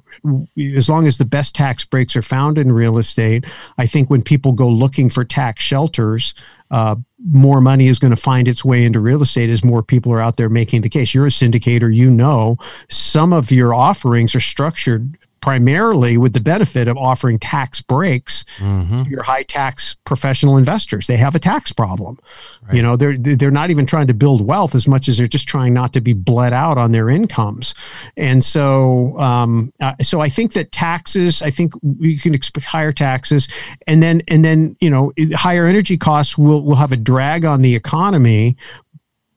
[0.76, 3.46] as long as the best tax breaks are found in real estate,
[3.78, 6.36] I think when people go looking for tax shelters,
[6.70, 6.96] uh,
[7.30, 10.22] more money is going to find its way into real estate as more people are
[10.22, 11.14] out there making the case.
[11.14, 12.58] You're a syndicator, you know,
[12.90, 19.04] some of your offerings are structured primarily with the benefit of offering tax breaks mm-hmm.
[19.04, 21.08] to your high tax professional investors.
[21.08, 22.20] They have a tax problem.
[22.64, 22.76] Right.
[22.76, 25.48] You know, they're they're not even trying to build wealth as much as they're just
[25.48, 27.74] trying not to be bled out on their incomes.
[28.16, 31.42] And so, um, uh, so I think that taxes.
[31.42, 33.48] I think you can expect higher taxes,
[33.88, 37.62] and then and then you know higher energy costs will will have a drag on
[37.62, 38.56] the economy.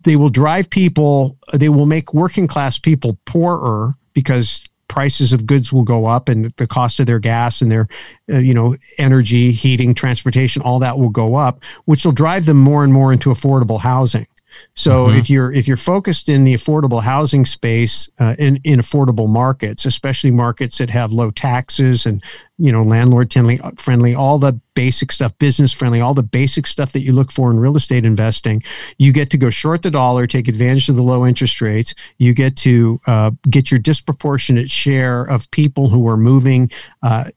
[0.03, 1.39] They will drive people.
[1.55, 4.65] They will make working class people poorer because
[4.95, 7.89] prices of goods will go up and the cost of their gas and their
[8.33, 12.57] uh, you know energy heating transportation all that will go up which will drive them
[12.57, 14.27] more and more into affordable housing
[14.75, 15.19] so mm-hmm.
[15.19, 19.85] if you're if you're focused in the affordable housing space uh, in in affordable markets,
[19.85, 22.23] especially markets that have low taxes and
[22.59, 23.33] you know landlord
[23.77, 27.51] friendly, all the basic stuff, business friendly, all the basic stuff that you look for
[27.51, 28.63] in real estate investing,
[28.99, 31.95] you get to go short the dollar, take advantage of the low interest rates.
[32.19, 36.71] You get to uh, get your disproportionate share of people who are moving
[37.03, 37.31] uh,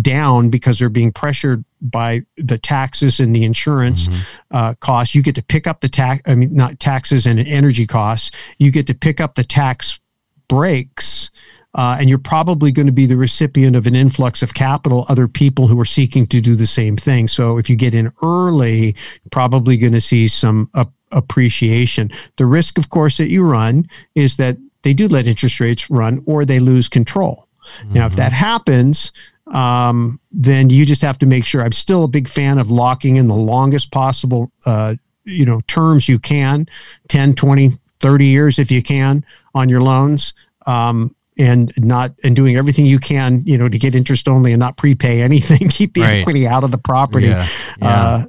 [0.00, 4.20] down because they're being pressured by the taxes and the insurance mm-hmm.
[4.50, 5.14] uh, costs.
[5.14, 8.30] You get to pick up the tax, I mean, not taxes and energy costs.
[8.58, 10.00] You get to pick up the tax
[10.48, 11.30] breaks.
[11.74, 15.28] Uh, and you're probably going to be the recipient of an influx of capital, other
[15.28, 17.28] people who are seeking to do the same thing.
[17.28, 18.96] So if you get in early,
[19.30, 20.68] probably going to see some
[21.12, 22.10] appreciation.
[22.36, 26.22] The risk, of course, that you run is that they do let interest rates run
[26.26, 27.46] or they lose control.
[27.82, 27.94] Mm-hmm.
[27.94, 28.44] Now, if that mm-hmm.
[28.44, 29.12] happens,
[29.48, 31.62] um, then you just have to make sure.
[31.62, 34.94] I'm still a big fan of locking in the longest possible, uh,
[35.24, 36.66] you know, terms you can
[37.08, 40.34] 10, 20, 30 years if you can on your loans.
[40.66, 44.60] Um, and not and doing everything you can, you know, to get interest only and
[44.60, 46.20] not prepay anything, keep the right.
[46.20, 47.28] equity out of the property.
[47.28, 47.48] Yeah.
[47.78, 47.88] yeah.
[47.88, 48.26] Uh,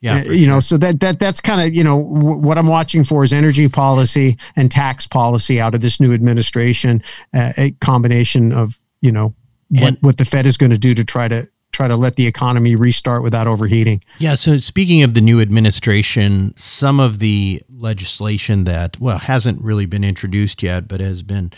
[0.00, 0.48] yeah, you sure.
[0.48, 3.32] know, so that that that's kind of you know w- what I'm watching for is
[3.32, 9.12] energy policy and tax policy out of this new administration, uh, a combination of you
[9.12, 9.32] know
[9.68, 12.26] what, what the Fed is going to do to try to try to let the
[12.26, 14.02] economy restart without overheating.
[14.18, 14.34] Yeah.
[14.34, 20.04] So speaking of the new administration, some of the legislation that well hasn't really been
[20.04, 21.52] introduced yet, but has been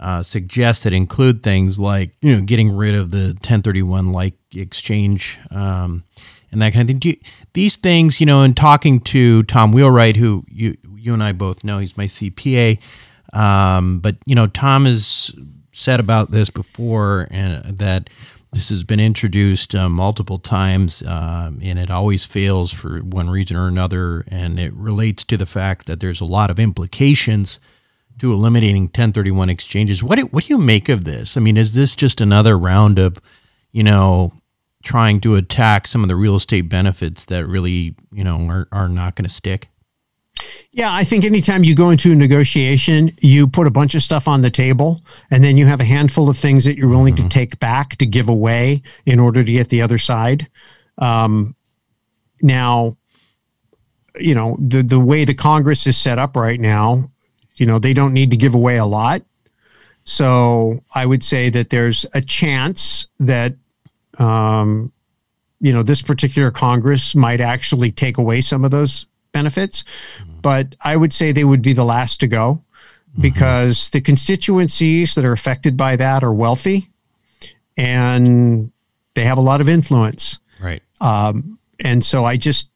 [0.00, 5.38] uh, suggested include things like you know getting rid of the 1031 like exchange.
[5.50, 6.04] Um,
[6.52, 7.12] and that kind of thing.
[7.12, 7.16] You,
[7.52, 11.64] these things, you know, in talking to Tom Wheelwright, who you you and I both
[11.64, 12.78] know, he's my CPA.
[13.32, 15.32] Um, but you know, Tom has
[15.72, 18.10] said about this before, and that
[18.52, 23.56] this has been introduced uh, multiple times, uh, and it always fails for one reason
[23.56, 24.24] or another.
[24.26, 27.60] And it relates to the fact that there's a lot of implications
[28.18, 30.02] to eliminating 1031 exchanges.
[30.02, 31.36] What do, what do you make of this?
[31.36, 33.20] I mean, is this just another round of,
[33.72, 34.32] you know,
[34.82, 38.88] trying to attack some of the real estate benefits that really, you know, are, are
[38.88, 39.68] not going to stick?
[40.72, 44.28] Yeah, I think anytime you go into a negotiation, you put a bunch of stuff
[44.28, 45.00] on the table,
[45.30, 47.28] and then you have a handful of things that you're willing mm-hmm.
[47.28, 50.48] to take back to give away in order to get the other side.
[50.98, 51.56] Um,
[52.40, 52.96] now,
[54.18, 57.10] you know the the way the Congress is set up right now,
[57.56, 59.22] you know they don't need to give away a lot.
[60.04, 63.54] So I would say that there's a chance that
[64.18, 64.92] um,
[65.60, 69.84] you know this particular Congress might actually take away some of those benefits,
[70.42, 72.62] but I would say they would be the last to go
[73.18, 73.98] because mm-hmm.
[73.98, 76.90] the constituencies that are affected by that are wealthy
[77.76, 78.70] and
[79.14, 80.38] they have a lot of influence.
[80.60, 80.82] Right.
[81.00, 82.70] Um, and so I just,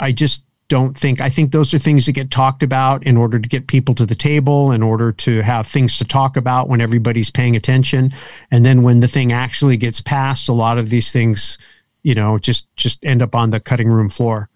[0.00, 3.38] I just don't think, I think those are things that get talked about in order
[3.38, 6.80] to get people to the table, in order to have things to talk about when
[6.80, 8.12] everybody's paying attention.
[8.50, 11.58] And then when the thing actually gets passed, a lot of these things,
[12.02, 14.50] you know, just, just end up on the cutting room floor.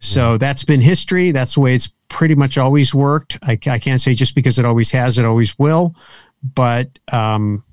[0.00, 1.32] So that's been history.
[1.32, 3.38] That's the way it's pretty much always worked.
[3.42, 5.94] I, I can't say just because it always has, it always will.
[6.54, 7.64] But um,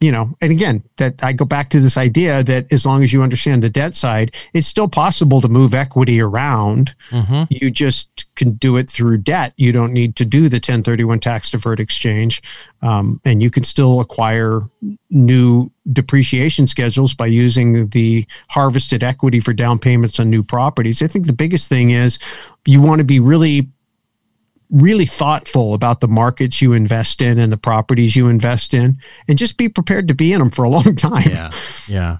[0.00, 3.12] you know, and again, that I go back to this idea that as long as
[3.12, 6.94] you understand the debt side, it's still possible to move equity around.
[7.10, 7.44] Mm-hmm.
[7.48, 9.54] You just can do it through debt.
[9.56, 12.42] You don't need to do the 1031 tax deferred exchange.
[12.82, 14.60] Um, and you can still acquire
[15.08, 21.00] new depreciation schedules by using the harvested equity for down payments on new properties.
[21.00, 22.18] I think the biggest thing is
[22.66, 23.68] you want to be really
[24.70, 28.98] really thoughtful about the markets you invest in and the properties you invest in
[29.28, 31.28] and just be prepared to be in them for a long time.
[31.28, 31.50] Yeah.
[31.88, 32.16] Yeah.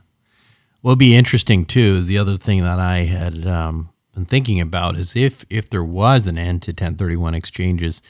[0.82, 4.96] What'll be interesting too is the other thing that I had um, been thinking about
[4.96, 8.00] is if if there was an end to 1031 exchanges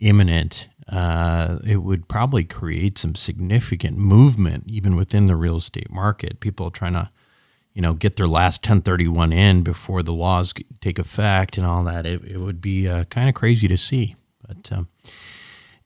[0.00, 6.40] imminent, uh, it would probably create some significant movement even within the real estate market.
[6.40, 7.08] People trying to,
[7.74, 12.06] you know, get their last 1031 in before the laws take effect and all that.
[12.06, 14.14] It, it would be uh, kind of crazy to see.
[14.46, 14.88] But um,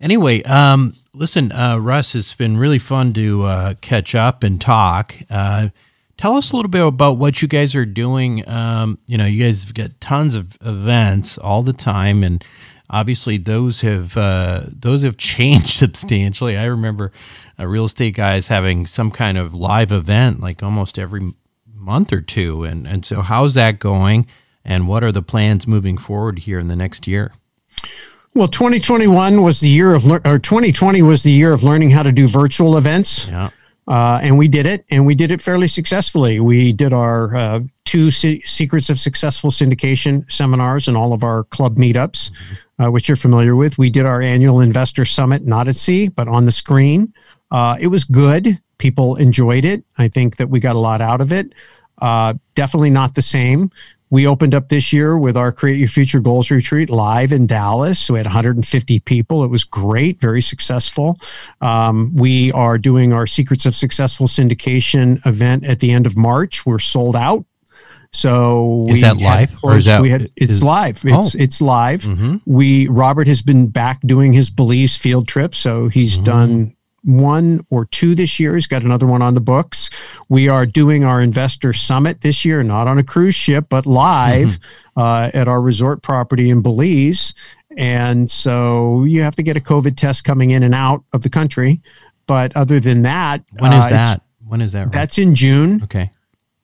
[0.00, 5.14] anyway, um, listen, uh, Russ, it's been really fun to uh, catch up and talk.
[5.30, 5.70] Uh,
[6.18, 8.46] tell us a little bit about what you guys are doing.
[8.48, 12.44] Um, you know, you guys have got tons of events all the time, and
[12.90, 16.58] obviously those have uh, those have changed substantially.
[16.58, 17.12] I remember
[17.58, 21.32] uh, real estate guys having some kind of live event like almost every
[21.88, 24.26] month or two, and and so how's that going?
[24.64, 27.32] And what are the plans moving forward here in the next year?
[28.34, 32.12] Well, 2021 was the year of, or 2020 was the year of learning how to
[32.12, 33.26] do virtual events.
[33.26, 33.48] Yeah.
[33.88, 36.38] Uh, and we did it, and we did it fairly successfully.
[36.40, 41.44] We did our uh, two se- secrets of successful syndication seminars and all of our
[41.44, 42.82] club meetups, mm-hmm.
[42.82, 43.78] uh, which you're familiar with.
[43.78, 47.14] We did our annual investor summit, not at sea, but on the screen.
[47.50, 48.60] Uh, it was good.
[48.76, 49.84] People enjoyed it.
[49.96, 51.54] I think that we got a lot out of it.
[52.00, 53.70] Uh, definitely not the same
[54.10, 58.10] we opened up this year with our Create Your Future Goals retreat live in Dallas.
[58.10, 59.44] We had 150 people.
[59.44, 61.18] It was great, very successful.
[61.60, 66.64] Um, we are doing our Secrets of Successful Syndication event at the end of March.
[66.64, 67.44] We're sold out.
[68.10, 71.02] So is that live or is that we had, it's is, live?
[71.04, 71.38] It's oh.
[71.38, 72.00] it's live.
[72.04, 72.36] Mm-hmm.
[72.46, 76.24] We Robert has been back doing his Belize field trip, so he's mm-hmm.
[76.24, 78.54] done one or two this year.
[78.54, 79.90] He's got another one on the books.
[80.28, 84.48] We are doing our investor summit this year, not on a cruise ship, but live
[84.48, 85.00] mm-hmm.
[85.00, 87.34] uh, at our resort property in Belize.
[87.76, 91.30] And so you have to get a COVID test coming in and out of the
[91.30, 91.80] country.
[92.26, 94.22] But other than that, when is uh, that?
[94.46, 94.84] When is that?
[94.84, 94.92] Right?
[94.92, 95.82] That's in June.
[95.84, 96.10] Okay.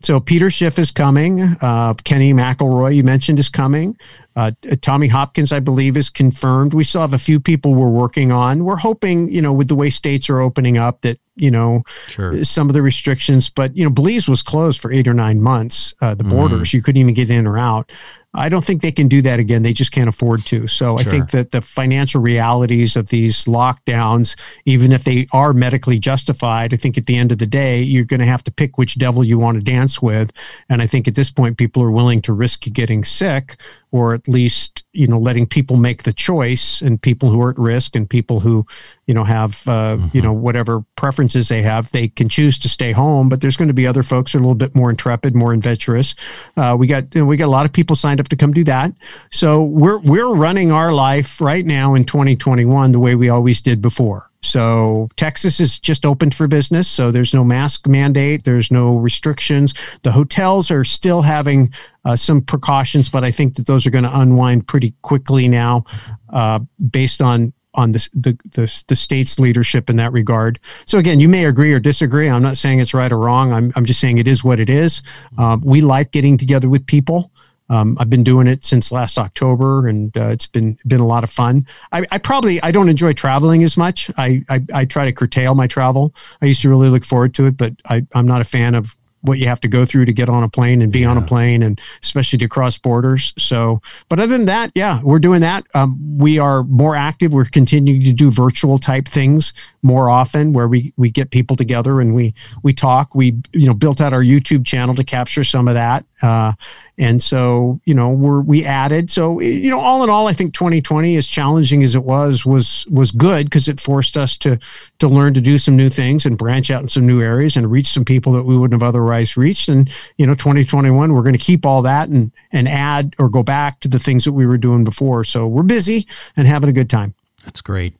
[0.04, 1.40] So Peter Schiff is coming.
[1.62, 3.96] Uh, Kenny McElroy, you mentioned, is coming.
[4.36, 4.50] Uh,
[4.82, 6.74] Tommy Hopkins, I believe, is confirmed.
[6.74, 8.64] We still have a few people we're working on.
[8.64, 12.44] We're hoping, you know, with the way states are opening up, that you know sure.
[12.44, 13.48] some of the restrictions.
[13.48, 15.94] But you know, Belize was closed for eight or nine months.
[16.02, 16.74] Uh, the borders, mm.
[16.74, 17.90] you couldn't even get in or out.
[18.34, 19.62] I don't think they can do that again.
[19.62, 20.66] They just can't afford to.
[20.66, 21.00] So sure.
[21.00, 26.74] I think that the financial realities of these lockdowns, even if they are medically justified,
[26.74, 28.98] I think at the end of the day, you're going to have to pick which
[28.98, 30.32] devil you want to dance with.
[30.68, 33.56] And I think at this point, people are willing to risk getting sick
[33.94, 37.58] or at least you know letting people make the choice and people who are at
[37.58, 38.66] risk and people who
[39.06, 40.08] you know have uh, mm-hmm.
[40.12, 43.68] you know whatever preferences they have they can choose to stay home but there's going
[43.68, 46.16] to be other folks who are a little bit more intrepid more adventurous.
[46.56, 48.52] Uh, we got you know, we got a lot of people signed up to come
[48.52, 48.92] do that.
[49.30, 53.80] So we're we're running our life right now in 2021 the way we always did
[53.80, 56.88] before so Texas is just opened for business.
[56.88, 58.44] So there's no mask mandate.
[58.44, 59.74] There's no restrictions.
[60.02, 61.72] The hotels are still having
[62.04, 65.84] uh, some precautions, but I think that those are going to unwind pretty quickly now,
[66.30, 70.60] uh, based on on the, the, the the state's leadership in that regard.
[70.86, 72.28] So again, you may agree or disagree.
[72.28, 73.52] I'm not saying it's right or wrong.
[73.52, 75.02] I'm I'm just saying it is what it is.
[75.38, 77.30] Um, we like getting together with people.
[77.70, 81.24] Um, I've been doing it since last October, and uh, it's been been a lot
[81.24, 81.66] of fun.
[81.92, 84.10] I, I, probably I don't enjoy traveling as much.
[84.18, 86.14] I, I, I try to curtail my travel.
[86.42, 88.96] I used to really look forward to it, but I, I'm not a fan of
[89.24, 91.08] what you have to go through to get on a plane and be yeah.
[91.08, 93.32] on a plane and especially to cross borders.
[93.38, 95.64] So, but other than that, yeah, we're doing that.
[95.74, 97.32] Um, we are more active.
[97.32, 99.54] We're continuing to do virtual type things
[99.84, 103.74] more often where we, we get people together and we, we talk, we, you know,
[103.74, 106.06] built out our YouTube channel to capture some of that.
[106.22, 106.52] Uh,
[106.96, 110.54] and so, you know, we're, we added, so, you know, all in all, I think
[110.54, 114.58] 2020 as challenging as it was, was, was good because it forced us to,
[115.00, 117.70] to learn to do some new things and branch out in some new areas and
[117.70, 119.68] reach some people that we wouldn't have otherwise reached.
[119.68, 123.42] And, you know, 2021, we're going to keep all that and, and add or go
[123.42, 125.24] back to the things that we were doing before.
[125.24, 126.06] So we're busy
[126.38, 127.14] and having a good time.
[127.44, 127.94] That's great.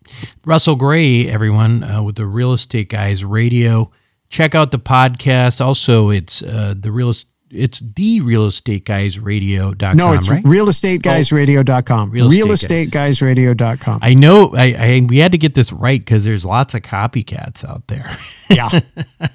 [0.44, 3.90] Russell Gray, everyone, uh, with the Real Estate Guys Radio.
[4.28, 5.64] Check out the podcast.
[5.64, 7.12] Also, it's uh, the real
[7.54, 9.96] it's the real estate guys radio.com.
[9.96, 10.42] No, it's right?
[10.44, 12.10] real estate guys radio.com.
[12.10, 14.00] Real, real estate guys radio.com.
[14.02, 17.64] I know I, I we had to get this right because there's lots of copycats
[17.64, 18.10] out there.
[18.50, 18.80] yeah.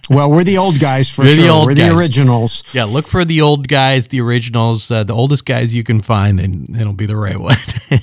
[0.10, 1.44] Well, we're the old guys for we're sure.
[1.44, 1.88] The old we're guys.
[1.88, 2.64] the originals.
[2.74, 2.86] Yeah.
[2.86, 6.76] Look for the old guys, the originals, uh, the oldest guys you can find, and
[6.76, 7.56] it'll be the right one.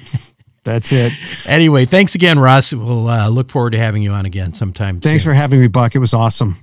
[0.67, 1.13] That's it.
[1.47, 2.73] Anyway, thanks again, Russ.
[2.73, 5.01] We'll uh, look forward to having you on again sometime.
[5.01, 5.31] Thanks soon.
[5.31, 5.95] for having me, Buck.
[5.95, 6.57] It was awesome.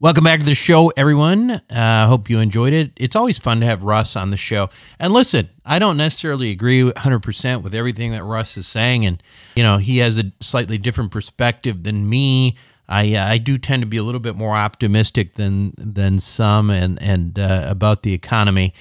[0.00, 1.60] Welcome back to the show, everyone.
[1.68, 2.92] I uh, hope you enjoyed it.
[2.96, 4.70] It's always fun to have Russ on the show.
[4.98, 9.04] And listen, I don't necessarily agree 100% with everything that Russ is saying.
[9.04, 9.22] And,
[9.54, 12.56] you know, he has a slightly different perspective than me.
[12.88, 16.70] I, uh, I do tend to be a little bit more optimistic than than some
[16.70, 18.72] and, and uh, about the economy.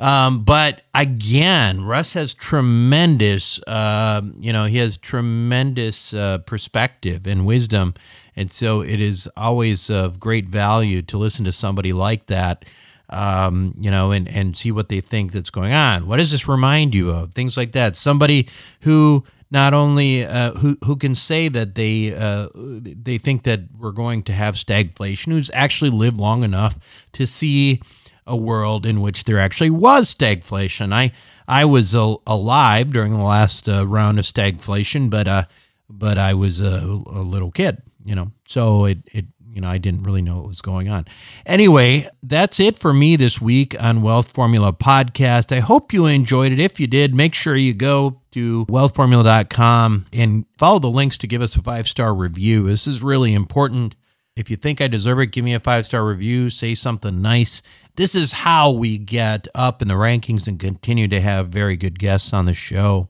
[0.00, 7.44] Um, but again, Russ has tremendous, uh, you know, he has tremendous uh, perspective and
[7.44, 7.92] wisdom.
[8.34, 12.64] And so it is always of great value to listen to somebody like that,
[13.10, 16.06] um, you know, and, and see what they think that's going on.
[16.06, 17.34] What does this remind you of?
[17.34, 17.94] Things like that.
[17.94, 18.48] Somebody
[18.80, 23.90] who not only uh, who who can say that they uh, they think that we're
[23.90, 26.78] going to have stagflation, who's actually lived long enough
[27.12, 27.82] to see
[28.30, 30.92] a world in which there actually was stagflation.
[30.92, 31.12] I
[31.48, 35.44] I was uh, alive during the last uh, round of stagflation, but uh,
[35.88, 39.78] but I was a, a little kid, you know, so it it you know, I
[39.78, 41.06] didn't really know what was going on.
[41.44, 45.54] Anyway, that's it for me this week on Wealth Formula Podcast.
[45.54, 46.60] I hope you enjoyed it.
[46.60, 51.42] If you did, make sure you go to wealthformula.com and follow the links to give
[51.42, 52.68] us a five star review.
[52.68, 53.96] This is really important.
[54.36, 57.60] If you think I deserve it, give me a five star review, say something nice.
[57.96, 61.98] This is how we get up in the rankings and continue to have very good
[61.98, 63.08] guests on the show.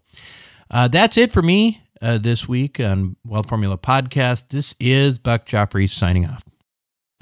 [0.71, 4.49] Uh, that's it for me uh, this week on Wealth Formula Podcast.
[4.49, 6.45] This is Buck Joffrey signing off.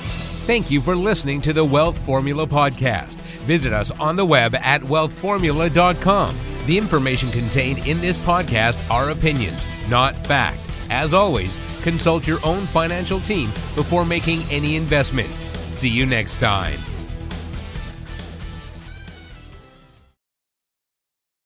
[0.01, 3.17] Thank you for listening to the Wealth Formula Podcast.
[3.45, 6.37] Visit us on the web at wealthformula.com.
[6.67, 10.61] The information contained in this podcast are opinions, not fact.
[10.91, 15.29] As always, consult your own financial team before making any investment.
[15.69, 16.79] See you next time.